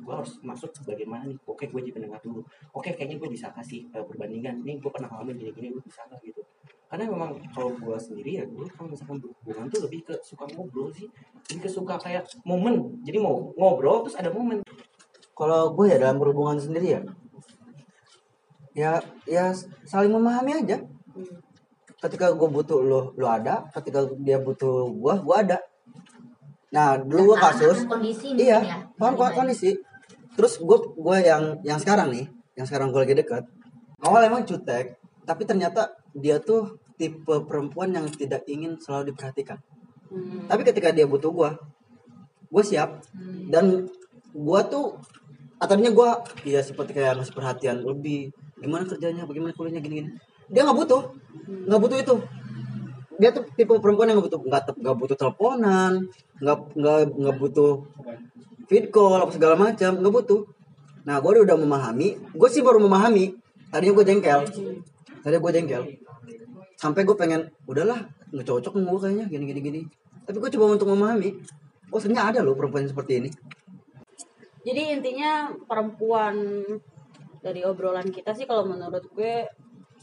gue 0.00 0.14
harus 0.16 0.32
masuk 0.40 0.70
ke 0.72 0.80
bagian 0.88 1.10
mana 1.12 1.24
nih? 1.28 1.38
Oke 1.44 1.68
gue 1.68 1.80
jadi 1.80 1.92
pendengar 1.92 2.20
dulu. 2.24 2.40
Oke 2.72 2.96
kayaknya 2.96 3.16
gue 3.20 3.28
bisa 3.28 3.39
kasih 3.48 3.88
eh, 3.96 4.04
perbandingan 4.04 4.60
nih 4.60 4.76
gue 4.76 4.90
pernah 4.92 5.08
ngalamin 5.08 5.40
gini 5.40 5.50
gini 5.56 5.68
gue 5.72 5.82
bisa 5.88 6.04
nggak 6.04 6.20
gitu 6.28 6.44
karena 6.90 7.06
memang 7.06 7.38
kalau 7.54 7.72
gue 7.72 7.96
sendiri 7.96 8.42
ya 8.42 8.44
gue 8.44 8.66
kalau 8.76 8.92
misalkan 8.92 9.22
berhubungan 9.22 9.64
tuh 9.72 9.80
lebih 9.88 10.00
ke 10.04 10.14
suka 10.20 10.44
ngobrol 10.52 10.92
sih 10.92 11.06
lebih 11.48 11.62
ke 11.64 11.70
suka 11.70 11.94
kayak 11.96 12.26
momen 12.42 13.00
jadi 13.06 13.22
mau 13.22 13.54
ngobrol 13.56 14.04
terus 14.04 14.20
ada 14.20 14.28
momen 14.28 14.60
Kalau 15.40 15.72
gue 15.72 15.88
ya 15.88 15.96
dalam 15.96 16.20
berhubungan 16.20 16.60
sendiri 16.60 17.00
ya, 17.00 17.00
ya 18.76 18.92
ya 19.24 19.56
saling 19.88 20.12
memahami 20.12 20.60
aja. 20.60 20.84
Ketika 21.96 22.36
gue 22.36 22.44
butuh 22.44 22.84
lo, 22.84 23.16
lo 23.16 23.24
ada. 23.24 23.64
Ketika 23.72 24.04
dia 24.20 24.36
butuh 24.36 24.92
gue, 24.92 25.14
gue 25.16 25.36
ada. 25.40 25.56
Nah 26.76 27.00
dulu 27.00 27.32
gue 27.32 27.38
kasus, 27.40 27.88
kondisi 27.88 28.36
iya, 28.36 28.60
ya. 28.60 28.76
paham 29.00 29.16
kondisi. 29.16 29.80
Terus 30.36 30.60
gue 30.60 30.78
gue 30.92 31.16
yang 31.24 31.56
yang 31.64 31.80
sekarang 31.80 32.12
nih, 32.12 32.28
yang 32.60 32.68
sekarang 32.68 32.92
gue 32.92 33.00
lagi 33.00 33.16
dekat. 33.16 33.48
Awal 34.04 34.28
emang 34.28 34.44
cutek, 34.44 35.00
tapi 35.24 35.48
ternyata 35.48 35.96
dia 36.12 36.36
tuh 36.36 36.76
tipe 37.00 37.32
perempuan 37.48 37.88
yang 37.96 38.04
tidak 38.12 38.44
ingin 38.44 38.76
selalu 38.76 39.16
diperhatikan. 39.16 39.56
Hmm. 40.12 40.44
Tapi 40.44 40.68
ketika 40.68 40.92
dia 40.92 41.08
butuh 41.08 41.32
gue, 41.32 41.50
gue 42.52 42.64
siap. 42.64 43.00
Dan 43.48 43.88
gue 44.36 44.60
tuh 44.68 45.00
ataunya 45.56 45.92
gue 45.92 46.10
iya 46.44 46.60
seperti 46.60 46.96
kayak 46.96 47.16
ngasih 47.16 47.32
perhatian 47.32 47.80
lebih. 47.80 48.28
Gimana 48.60 48.84
kerjanya, 48.84 49.24
bagaimana 49.24 49.56
kuliahnya 49.56 49.80
gini-gini. 49.80 50.12
Dia 50.52 50.68
nggak 50.68 50.78
butuh, 50.84 51.02
nggak 51.48 51.80
butuh 51.80 51.96
itu. 51.96 52.16
Dia 53.16 53.32
tuh 53.32 53.48
tipe 53.56 53.72
perempuan 53.80 54.12
yang 54.12 54.20
nggak 54.20 54.28
butuh, 54.28 54.40
nggak 54.44 54.62
te- 54.68 54.80
nggak 54.84 54.96
butuh 55.00 55.16
teleponan, 55.16 55.92
nggak 56.44 56.58
nggak 56.76 56.98
nggak 57.16 57.36
butuh 57.40 57.72
feed 58.68 58.92
call 58.92 59.16
apa 59.16 59.32
segala 59.32 59.56
macam, 59.56 59.96
nggak 59.96 60.12
butuh. 60.12 60.44
Nah, 61.04 61.16
gue 61.18 61.30
udah 61.40 61.56
memahami, 61.56 62.08
gue 62.30 62.48
sih 62.48 62.60
baru 62.60 62.80
memahami. 62.80 63.32
Tadinya 63.70 63.94
gue 63.96 64.04
jengkel, 64.04 64.40
tadinya 65.22 65.40
gue 65.40 65.52
jengkel. 65.54 65.82
Sampai 66.76 67.04
gue 67.04 67.14
pengen, 67.14 67.48
udahlah, 67.64 68.02
nggak 68.32 68.46
cocok 68.46 68.72
sama 68.74 68.88
gue 68.90 69.00
kayaknya 69.00 69.24
gini 69.28 69.44
gini 69.46 69.60
gini. 69.60 69.80
Tapi 70.26 70.36
gue 70.36 70.50
coba 70.58 70.74
untuk 70.74 70.88
memahami. 70.90 71.30
Oh, 71.90 71.98
sebenarnya 71.98 72.34
ada 72.34 72.40
loh 72.42 72.54
perempuan 72.54 72.86
seperti 72.86 73.12
ini. 73.22 73.30
Jadi 74.60 74.92
intinya 74.92 75.48
perempuan 75.64 76.36
dari 77.40 77.64
obrolan 77.64 78.12
kita 78.12 78.36
sih 78.36 78.44
kalau 78.44 78.68
menurut 78.68 79.00
gue 79.16 79.48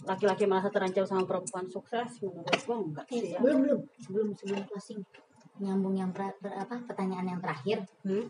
laki-laki 0.05 0.49
merasa 0.49 0.73
terancam 0.73 1.05
sama 1.05 1.23
perempuan 1.25 1.69
sukses 1.69 2.09
menurut 2.21 2.49
gue 2.49 2.77
enggak 2.77 3.05
sih 3.09 3.33
ya. 3.33 3.39
belum 3.41 3.57
belum 3.61 3.79
sebelum 4.01 4.27
sebelum 4.33 4.61
closing 4.65 5.01
nyambung 5.57 5.93
yang 5.93 6.09
pra- 6.09 6.33
ter- 6.37 6.53
apa 6.53 6.81
pertanyaan 6.85 7.33
yang 7.33 7.41
terakhir 7.41 7.85
Hmm? 8.01 8.25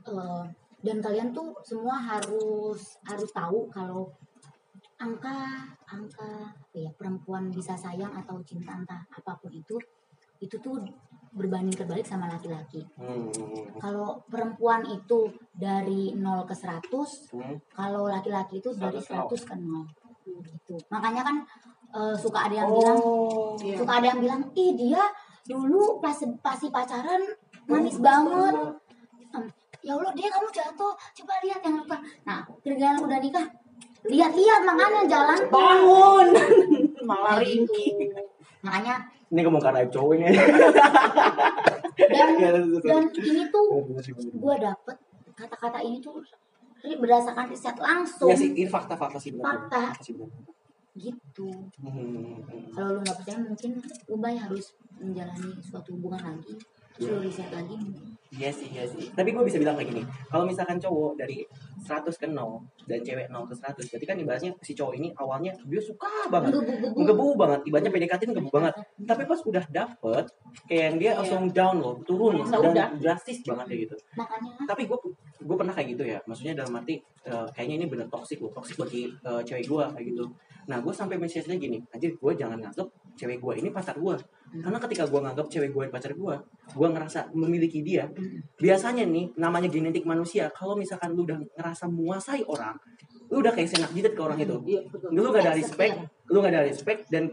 Eh, 0.00 0.44
dan 0.80 0.96
kalian 1.00 1.28
tuh 1.30 1.52
semua 1.60 1.96
harus 2.00 2.96
harus 3.04 3.30
tahu 3.32 3.68
kalau 3.68 4.08
angka 5.00 5.64
angka 5.88 6.52
ya 6.72 6.88
perempuan 6.96 7.48
bisa 7.48 7.72
sayang 7.76 8.12
atau 8.12 8.36
cinta 8.44 8.76
entah 8.76 9.00
apa 9.12 9.32
pun 9.40 9.52
itu 9.52 9.76
itu 10.40 10.56
tuh 10.60 10.80
berbanding 11.30 11.76
terbalik 11.76 12.02
sama 12.02 12.26
laki-laki. 12.26 12.82
Hmm. 12.98 13.30
Kalau 13.78 14.18
perempuan 14.26 14.82
itu 14.82 15.30
dari 15.54 16.10
0 16.18 16.42
ke 16.42 16.54
100, 16.58 17.30
Hmm. 17.30 17.54
kalau 17.70 18.10
laki-laki 18.10 18.58
itu 18.58 18.74
dari 18.74 18.98
100 18.98 19.38
100 19.38 19.46
ke 19.46 19.54
0. 19.54 19.86
Gitu. 20.42 20.74
Makanya 20.90 21.22
kan 21.22 21.36
eh, 21.90 22.14
suka 22.18 22.50
ada 22.50 22.54
yang 22.64 22.70
bilang 22.74 22.98
Oh. 22.98 23.54
Iya. 23.62 23.76
suka 23.78 23.92
ada 24.02 24.06
yang 24.10 24.20
bilang 24.22 24.42
ih 24.54 24.74
dia 24.74 25.02
dulu 25.46 25.98
pas 25.98 26.14
pasti 26.42 26.70
pacaran 26.70 27.22
manis 27.66 27.98
banget 27.98 28.54
Em, 29.30 29.46
ya 29.80 29.92
Allah 29.92 30.12
dia 30.12 30.28
kamu 30.28 30.48
jatuh 30.50 30.92
coba 30.92 31.32
lihat 31.40 31.60
yang 31.60 31.76
luka 31.76 31.96
nah 32.22 32.40
ketika 32.58 32.98
udah 32.98 33.18
nikah 33.18 33.46
lihat-lihat 34.02 34.60
makanya 34.62 35.02
jalan 35.06 35.38
Bangun 35.46 36.26
malah 37.08 37.36
gitu. 37.38 37.68
ringkih. 37.68 38.08
makanya 38.60 38.96
Ini 39.28 39.40
kebongkar 39.40 39.72
aib 39.74 39.90
cowok 39.90 40.12
ini. 40.16 40.26
dan 41.94 42.28
Iya, 42.40 42.50
dan 42.82 43.04
ini 43.14 43.42
tuh 43.46 43.66
bener. 43.84 44.02
gue 44.16 44.54
dapet 44.58 44.96
kata-kata 45.32 45.78
ini 45.80 45.98
tuh 45.98 46.18
ri- 46.80 46.96
berdasarkan 46.96 47.46
riset 47.46 47.76
langsung 47.76 48.26
Iya 48.26 48.36
sih, 48.36 48.48
ini 48.50 48.66
fakta-fakta 48.66 49.16
sih. 49.16 49.32
Fakta. 49.34 49.94
sih 49.98 50.12
benar. 50.12 50.32
gitu 50.92 51.46
Hmm. 51.78 52.42
kalau 52.70 52.90
lu 52.92 53.00
nggak 53.00 53.16
percaya 53.16 53.38
mungkin 53.38 53.70
Ubay 54.06 54.34
harus 54.34 54.74
menjalani 54.94 55.54
suatu 55.60 55.94
hubungan 55.94 56.20
lagi 56.26 56.58
riset 57.00 57.48
lagi 57.48 57.74
mungkin 57.76 58.10
Iya 58.30 58.50
sih, 58.54 58.70
iya 58.70 58.86
sih. 58.86 59.10
Tapi 59.10 59.34
gue 59.34 59.42
bisa 59.42 59.58
bilang 59.58 59.74
kayak 59.74 59.90
gini, 59.90 60.02
kalau 60.30 60.46
misalkan 60.46 60.78
cowok 60.78 61.18
dari 61.18 61.42
100 61.82 62.14
ke 62.14 62.30
0 62.30 62.62
dan 62.86 63.02
cewek 63.02 63.26
0 63.26 63.50
ke 63.50 63.54
100, 63.58 63.90
berarti 63.90 64.06
kan 64.06 64.16
ibaratnya 64.22 64.50
si 64.62 64.72
cowok 64.78 64.94
ini 64.94 65.10
awalnya 65.18 65.50
dia 65.66 65.82
suka 65.82 66.30
banget. 66.30 66.54
Ngebu 66.94 67.34
banget, 67.34 67.66
ibaratnya 67.66 67.90
PDKT 67.90 68.30
ngebu 68.30 68.54
banget. 68.54 68.74
Tapi 69.02 69.22
pas 69.26 69.40
udah 69.42 69.64
dapet, 69.66 70.24
kayak 70.70 70.84
yang 70.94 70.96
dia 71.02 71.10
langsung 71.18 71.50
down 71.50 71.82
loh, 71.82 71.98
turun 72.06 72.38
Ya 72.46 72.70
dan 72.70 73.02
drastis 73.02 73.42
banget 73.42 73.66
kayak 73.66 73.80
gitu. 73.90 73.96
makanya 74.14 74.50
Tapi 74.62 74.82
gue 74.86 74.98
gue 75.40 75.56
pernah 75.56 75.72
kayak 75.72 75.88
gitu 75.96 76.04
ya, 76.04 76.18
maksudnya 76.28 76.52
dalam 76.52 76.76
arti 76.76 77.00
eh, 77.24 77.46
kayaknya 77.56 77.84
ini 77.84 77.86
bener 77.88 78.06
toksik 78.12 78.44
loh, 78.44 78.52
toksik 78.52 78.76
bagi 78.76 79.08
eh, 79.08 79.42
cewek 79.44 79.64
gue 79.64 79.84
kayak 79.96 80.06
gitu. 80.12 80.24
Nah 80.68 80.78
gue 80.84 80.92
sampai 80.92 81.16
message-nya 81.16 81.56
gini, 81.56 81.80
anjir 81.90 82.14
gue 82.14 82.32
jangan 82.36 82.60
nganggep 82.60 82.88
cewek 83.16 83.38
gue 83.40 83.52
ini 83.60 83.68
pacar 83.72 83.96
gue. 83.96 84.14
Karena 84.50 84.78
ketika 84.82 85.04
gue 85.06 85.20
nganggap 85.20 85.46
cewek 85.46 85.70
gue 85.70 85.84
pacar 85.88 86.12
gue, 86.16 86.34
gue 86.74 86.88
ngerasa 86.90 87.32
memiliki 87.36 87.80
dia. 87.84 88.08
Biasanya 88.58 89.06
nih, 89.06 89.36
namanya 89.38 89.68
genetik 89.70 90.08
manusia, 90.08 90.50
kalau 90.50 90.74
misalkan 90.74 91.14
lu 91.14 91.22
udah 91.28 91.38
ngerasa 91.56 91.86
menguasai 91.86 92.42
orang, 92.48 92.74
lu 93.30 93.38
udah 93.38 93.52
kayak 93.54 93.70
senak 93.70 93.90
jidat 93.94 94.12
ke 94.18 94.20
orang 94.20 94.38
itu. 94.42 94.56
Iya, 94.66 94.80
betul. 94.90 95.08
Lu 95.14 95.30
gak 95.30 95.46
ada 95.46 95.54
respect, 95.54 95.94
lu 96.26 96.38
gak 96.42 96.52
ada 96.52 96.62
respect, 96.66 97.00
dan 97.14 97.24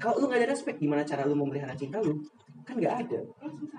kalau 0.00 0.16
lu 0.16 0.24
gak 0.32 0.40
ada 0.40 0.48
respect, 0.48 0.76
gimana 0.80 1.04
cara 1.04 1.28
lu 1.28 1.36
memelihara 1.36 1.76
cinta 1.76 2.00
lu? 2.00 2.24
Kan 2.64 2.80
gak 2.80 3.04
ada. 3.04 3.20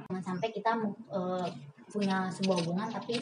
jangan 0.05 0.21
sampai 0.21 0.53
kita 0.53 0.77
eh, 1.09 1.47
punya 1.93 2.17
sebuah 2.27 2.58
hubungan 2.60 2.89
tapi 2.89 3.15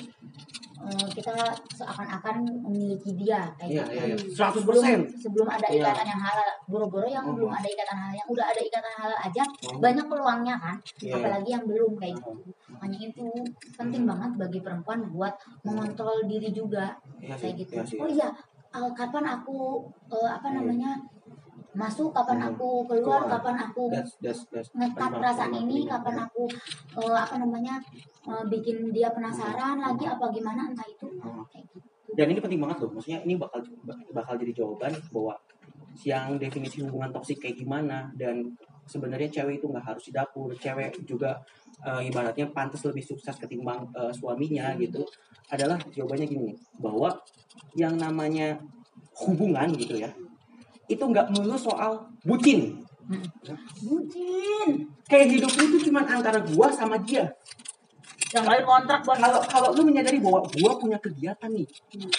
eh, 0.81 1.07
kita 1.13 1.35
seakan-akan 1.69 2.41
memiliki 2.65 3.13
dia 3.13 3.45
Iya, 3.61 3.83
kayak 3.85 3.85
iya, 3.91 4.03
iya. 4.07 4.15
gitu. 4.17 4.33
100%. 4.33 4.57
sebelum 4.57 4.83
sebelum 5.13 5.47
ada 5.47 5.67
Iya. 5.69 5.83
ikatan 5.85 6.07
yang 6.09 6.21
halal 6.23 6.49
boro-boro 6.65 7.05
yang 7.05 7.21
Mhm. 7.21 7.35
belum 7.37 7.51
ada 7.51 7.67
ikatan 7.69 7.97
halal 7.99 8.15
yang 8.15 8.27
udah 8.27 8.45
ada 8.47 8.61
ikatan 8.61 8.93
halal 8.97 9.19
aja 9.21 9.43
Mhm. 9.45 9.77
banyak 9.77 10.05
peluangnya 10.07 10.55
kan 10.57 10.75
Iya. 10.97 11.13
apalagi 11.13 11.49
yang 11.51 11.65
belum 11.67 11.91
kayak 11.93 12.13
gitu 12.17 12.31
makanya 12.71 12.97
itu 13.03 13.27
penting 13.75 14.03
Mhm. 14.03 14.09
banget 14.09 14.31
bagi 14.39 14.59
perempuan 14.59 14.99
buat 15.11 15.33
mengontrol 15.61 16.17
diri 16.25 16.49
juga 16.49 16.97
Iya 17.19 17.35
sih, 17.35 17.41
kayak 17.43 17.55
gitu 17.59 17.73
iya 17.75 17.83
sih. 17.85 17.97
oh 17.99 18.09
iya 18.09 18.27
eh, 18.71 18.91
kapan 18.95 19.25
aku 19.29 19.57
eh, 20.09 20.29
apa 20.31 20.47
Hmm. 20.47 20.55
namanya 20.57 20.91
masuk 21.71 22.11
kapan 22.11 22.37
Hmm. 22.37 22.49
aku 22.51 22.69
keluar 22.83 23.23
Keluar. 23.23 23.39
kapan 23.39 23.55
aku 23.63 23.83
das. 24.19 24.43
ngekat 24.71 25.09
perasaan 25.09 25.53
ini 25.57 25.87
kapan 25.87 26.15
aku 26.19 26.43
eh, 26.97 27.15
apa 27.15 27.35
namanya 27.37 27.79
eh, 28.23 28.43
bikin 28.45 28.91
dia 28.91 29.09
penasaran 29.09 29.77
lagi 29.77 30.03
apa 30.05 30.25
gimana 30.29 30.67
entah 30.67 30.83
itu 30.83 31.07
Hmm. 31.17 31.43
kayak 31.47 31.65
gitu 31.69 31.87
dan 32.11 32.27
ini 32.27 32.39
penting 32.39 32.59
banget 32.59 32.77
loh 32.79 32.91
maksudnya 32.91 33.23
ini 33.23 33.33
bakal 33.35 33.63
bakal 34.11 34.35
jadi 34.35 34.51
jawaban 34.53 34.91
bahwa 35.09 35.31
yang 36.03 36.35
definisi 36.35 36.83
hubungan 36.83 37.07
toksik 37.09 37.39
kayak 37.39 37.55
gimana 37.57 38.11
dan 38.13 38.51
sebenarnya 38.83 39.31
cewek 39.31 39.59
itu 39.59 39.67
nggak 39.67 39.85
harus 39.85 40.03
di 40.03 40.11
dapur 40.11 40.51
cewek 40.53 40.91
juga 41.03 41.39
eh, 41.81 42.03
ibaratnya 42.05 42.51
pantas 42.51 42.83
lebih 42.83 43.01
sukses 43.01 43.35
ketimbang 43.37 43.87
eh, 43.91 44.11
suaminya 44.11 44.75
gitu 44.75 45.07
adalah 45.47 45.79
jawabannya 45.87 46.27
gini 46.27 46.51
bahwa 46.75 47.15
yang 47.75 47.95
namanya 47.95 48.59
hubungan 49.17 49.71
gitu 49.75 49.95
ya 49.97 50.11
itu 50.87 51.03
nggak 51.03 51.29
melulu 51.33 51.57
soal 51.57 52.09
bucin. 52.23 52.81
Bucin. 53.83 54.69
Kayak 55.09 55.27
hidup 55.35 55.51
lu 55.59 55.63
itu 55.75 55.77
cuma 55.91 56.05
antara 56.07 56.39
gua 56.41 56.71
sama 56.71 56.95
dia. 57.01 57.27
Yang 58.31 58.45
lain 58.47 58.63
kontrak 58.63 59.03
buat 59.03 59.19
kalau 59.19 59.39
kalau 59.43 59.69
lu 59.75 59.83
menyadari 59.91 60.23
bahwa 60.23 60.47
gua 60.47 60.71
punya 60.79 60.97
kegiatan 61.03 61.51
nih 61.51 61.67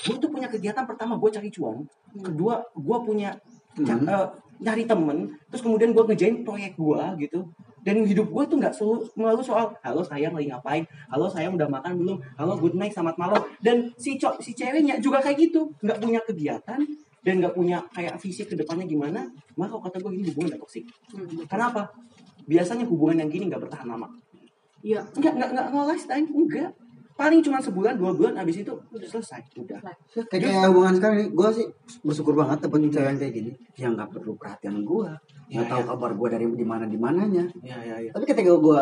gua 0.04 0.16
tuh 0.20 0.28
punya 0.28 0.48
kegiatan 0.52 0.84
pertama 0.84 1.16
gua 1.16 1.32
cari 1.32 1.48
cuan. 1.48 1.88
Kedua 2.12 2.60
gua 2.76 3.00
punya 3.00 3.32
Hmm. 3.72 4.04
eh, 4.04 4.28
nyari 4.60 4.84
temen. 4.84 5.32
Terus 5.48 5.64
kemudian 5.64 5.96
gua 5.96 6.04
ngejain 6.04 6.44
proyek 6.44 6.76
gua 6.76 7.16
gitu. 7.16 7.48
Dan 7.80 8.04
hidup 8.04 8.28
gua 8.28 8.44
tuh 8.44 8.60
nggak 8.60 8.76
selalu 8.76 9.08
selalu 9.16 9.40
soal 9.40 9.72
halo 9.80 10.04
sayang 10.04 10.36
lagi 10.36 10.52
ngapain? 10.52 10.84
Halo 11.08 11.24
sayang 11.32 11.56
udah 11.56 11.72
makan 11.72 11.96
belum? 11.96 12.20
Halo 12.36 12.60
good 12.60 12.76
night 12.76 12.92
selamat 12.92 13.16
malam. 13.16 13.40
Dan 13.64 13.88
si 13.96 14.20
cowok 14.20 14.44
si 14.44 14.52
ceweknya 14.52 15.00
juga 15.00 15.24
kayak 15.24 15.40
gitu. 15.40 15.72
Nggak 15.80 15.98
punya 16.04 16.20
kegiatan 16.20 16.84
dan 17.22 17.38
nggak 17.38 17.52
punya 17.52 17.78
kayak 17.88 18.18
visi 18.18 18.42
ke 18.42 18.52
depannya 18.52 18.84
gimana 18.84 19.22
maka 19.54 19.70
kalau 19.70 19.82
kata 19.82 19.96
gue 19.98 20.10
ini 20.12 20.24
hubungan 20.28 20.48
udah 20.50 20.60
toksik 20.60 20.84
Hmm. 21.10 21.46
kenapa 21.46 21.90
biasanya 22.42 22.84
hubungan 22.84 23.16
yang 23.18 23.30
gini 23.30 23.46
nggak 23.46 23.62
bertahan 23.62 23.86
lama 23.86 24.10
Iya. 24.82 25.06
nggak 25.08 25.32
nggak 25.32 25.50
nggak 25.52 25.66
nggak 25.68 25.86
lifetime 25.88 26.26
enggak 26.28 26.70
paling 27.12 27.38
cuma 27.38 27.60
sebulan 27.60 27.94
dua 27.94 28.10
bulan 28.10 28.34
habis 28.34 28.56
itu 28.58 28.72
udah 28.72 29.06
selesai 29.06 29.38
udah 29.54 29.78
kayak 30.26 30.42
kayak 30.42 30.66
hubungan 30.66 30.92
sekarang 30.92 31.16
ini 31.16 31.28
gue 31.30 31.48
sih 31.52 31.66
bersyukur 32.00 32.34
banget 32.34 32.58
dapetin 32.60 32.90
cewek 32.90 33.06
yang 33.06 33.18
kayak 33.20 33.32
gini 33.32 33.50
yang 33.76 33.92
nggak 33.94 34.10
perlu 34.10 34.34
perhatian 34.34 34.82
gue 34.82 35.06
Ya, 35.46 35.60
nggak 35.60 35.68
tahu 35.68 35.80
ya. 35.80 35.86
kabar 35.86 36.10
gue 36.12 36.28
dari 36.32 36.44
di 36.48 36.64
mana 36.64 36.84
di 36.84 36.96
mananya 36.96 37.44
ya 37.60 37.76
ya 37.78 37.96
ya 38.00 38.10
tapi 38.10 38.24
ketika 38.24 38.50
gue 38.50 38.78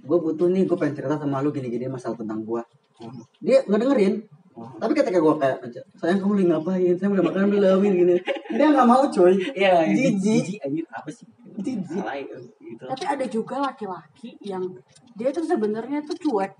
gue 0.00 0.18
butuh 0.18 0.46
nih 0.46 0.64
gue 0.64 0.76
pengen 0.78 0.94
cerita 0.94 1.18
sama 1.18 1.42
lu 1.42 1.50
gini 1.50 1.68
gini 1.68 1.84
masalah 1.86 2.16
tentang 2.16 2.40
gue 2.40 2.62
Hmm. 2.94 3.26
dia 3.36 3.58
nggak 3.60 3.80
dengerin 3.80 4.14
Oh. 4.22 4.43
Tapi 4.54 4.92
ketika 4.92 5.18
gue 5.18 5.34
kayak 5.34 5.58
sayang 5.94 6.18
kamu 6.18 6.32
lagi 6.32 6.46
ngapain 6.46 6.94
saya 6.94 7.08
udah 7.10 7.24
makan 7.24 7.50
belum 7.50 7.80
ini 7.82 7.96
gini 7.96 8.16
dia 8.50 8.66
nggak 8.68 8.86
mau 8.86 9.02
coy 9.04 9.34
Iya, 9.52 9.82
Jijik. 9.84 10.14
jijik 10.20 10.58
anjir 10.60 10.84
apa 10.88 11.10
sih? 11.10 11.26
Jijik. 11.56 12.02
Gitu. 12.60 12.84
Tapi 12.84 13.04
ada 13.04 13.24
juga 13.26 13.56
laki-laki 13.60 14.34
yang 14.40 14.62
dia 15.12 15.30
tuh 15.30 15.42
sebenarnya 15.42 16.02
tuh 16.02 16.14
cuek. 16.16 16.52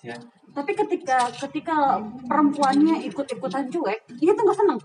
Ya. 0.00 0.14
Tapi 0.50 0.70
ketika 0.72 1.30
ketika 1.36 1.98
perempuannya 2.24 3.02
ikut-ikutan 3.04 3.66
cuek, 3.68 4.00
dia 4.12 4.32
tuh 4.32 4.42
nggak 4.42 4.58
seneng. 4.58 4.80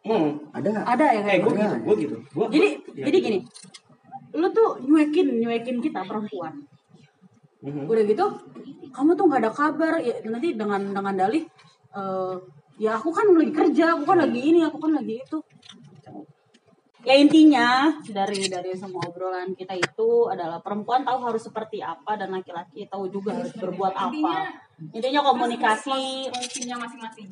Hmm. 0.00 0.30
ada 0.52 0.70
Ada 0.86 1.04
ya 1.10 1.18
Eh, 1.18 1.24
kayak 1.26 1.40
gue 1.42 1.52
gitu. 1.52 1.58
gitu, 1.58 1.76
gue 1.76 1.94
gitu. 1.98 2.16
Gua, 2.32 2.46
Jadi 2.48 2.68
gua- 2.78 3.04
jadi 3.04 3.16
ya. 3.18 3.24
gini, 3.26 3.38
lu 4.32 4.46
tuh 4.50 4.68
nyuekin 4.80 5.28
nyuekin 5.36 5.76
kita 5.80 6.00
perempuan. 6.00 6.54
Mhm. 7.66 7.90
Udah 7.90 8.02
gitu, 8.06 8.26
kamu 8.94 9.10
tuh 9.18 9.24
nggak 9.26 9.40
ada 9.42 9.52
kabar. 9.52 9.94
Ya, 9.98 10.14
nanti 10.22 10.54
dengan 10.54 10.80
dengan 10.94 11.14
dalih, 11.18 11.42
eh, 11.92 12.34
ya 12.78 12.94
aku 12.94 13.10
kan 13.10 13.26
lagi 13.34 13.50
kerja, 13.52 13.98
aku 13.98 14.06
kan 14.06 14.18
lagi 14.22 14.40
ini, 14.40 14.62
aku 14.62 14.78
kan 14.78 14.94
lagi 14.94 15.18
itu. 15.18 15.38
Ya 17.06 17.14
intinya 17.14 17.94
dari 18.02 18.50
dari 18.50 18.74
semua 18.74 19.06
obrolan 19.06 19.54
kita 19.54 19.78
itu 19.78 20.26
adalah 20.26 20.58
perempuan 20.58 21.06
tahu 21.06 21.22
harus 21.22 21.38
seperti 21.46 21.78
apa 21.78 22.18
dan 22.18 22.34
laki-laki 22.34 22.82
tahu 22.90 23.06
juga 23.06 23.30
harus 23.30 23.54
berbuat 23.54 23.94
Intinya- 23.94 24.50
apa. 24.50 24.90
Intinya 24.90 25.20
komunikasi 25.22 26.26
fungsinya 26.34 26.76
masing-masing 26.82 27.30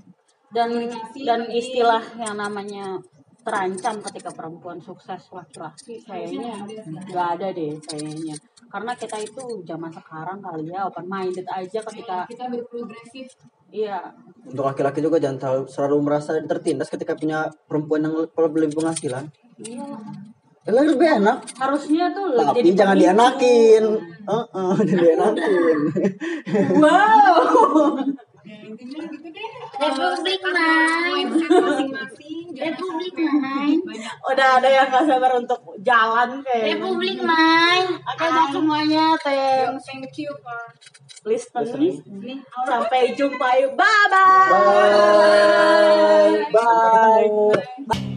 dan 0.55 0.69
komunikasi, 0.71 1.21
dan 1.27 1.41
istilah 1.51 2.05
yang 2.23 2.39
namanya 2.39 3.03
terancam 3.45 4.01
ketika 4.11 4.31
perempuan 4.33 4.81
sukses. 4.81 5.21
Laki-laki 5.31 6.01
kayaknya 6.01 6.65
nggak 7.13 7.29
ada 7.39 7.49
deh 7.53 7.77
kayaknya. 7.85 8.35
Karena 8.73 8.93
kita 8.97 9.17
itu 9.21 9.63
zaman 9.63 9.93
sekarang 9.93 10.41
kali 10.41 10.73
ya 10.73 10.89
open 10.89 11.07
minded 11.07 11.47
aja 11.47 11.79
ketika 11.85 12.25
kita 12.27 12.49
berprogresif. 12.49 13.29
Iya. 13.69 14.01
Untuk 14.49 14.65
laki-laki 14.65 15.05
juga 15.05 15.21
jangan 15.21 15.39
terlalu, 15.39 15.63
selalu 15.69 15.97
merasa 16.01 16.31
tertindas 16.43 16.89
ketika 16.89 17.13
punya 17.15 17.51
perempuan 17.69 18.07
yang 18.07 18.15
lebih 18.25 18.75
penghasilan. 18.75 19.29
Iya. 19.61 19.87
Ya 20.65 20.73
lebih 20.73 21.09
enak. 21.21 21.45
Harusnya 21.61 22.09
tuh 22.17 22.33
tapi 22.41 22.65
jadi 22.65 22.71
jangan 22.73 22.97
pemicu. 22.97 23.05
dianakin 23.05 23.85
Heeh, 24.25 24.75
jangan 24.89 25.05
dianakin 25.05 25.79
wow. 26.81 27.37
Intinya 28.45 29.05
gitu 29.09 29.29
deh. 29.29 29.49
Republik 29.81 30.41
Eh, 30.45 31.13
Republik 32.55 33.15
main. 33.19 33.79
Udah 34.31 34.49
ada 34.63 34.69
yang 34.71 34.87
gak 34.91 35.05
sabar 35.11 35.33
untuk 35.39 35.61
jalan 35.83 36.41
kayak. 36.47 36.79
Republik 36.79 37.19
main. 37.21 37.87
Oke, 37.99 38.25
okay, 38.25 38.47
semuanya 38.55 39.19
thanks. 39.21 39.85
Thank 39.91 40.15
you 40.23 40.31
for 40.39 40.59
listening. 41.27 41.99
listening. 41.99 42.41
Sampai 42.65 43.19
jumpa. 43.19 43.75
Bye 43.75 43.75
bye. 43.75 44.07
Bye. 44.11 44.55
bye. 46.55 47.29
bye. 47.51 47.59
bye. 47.91 48.14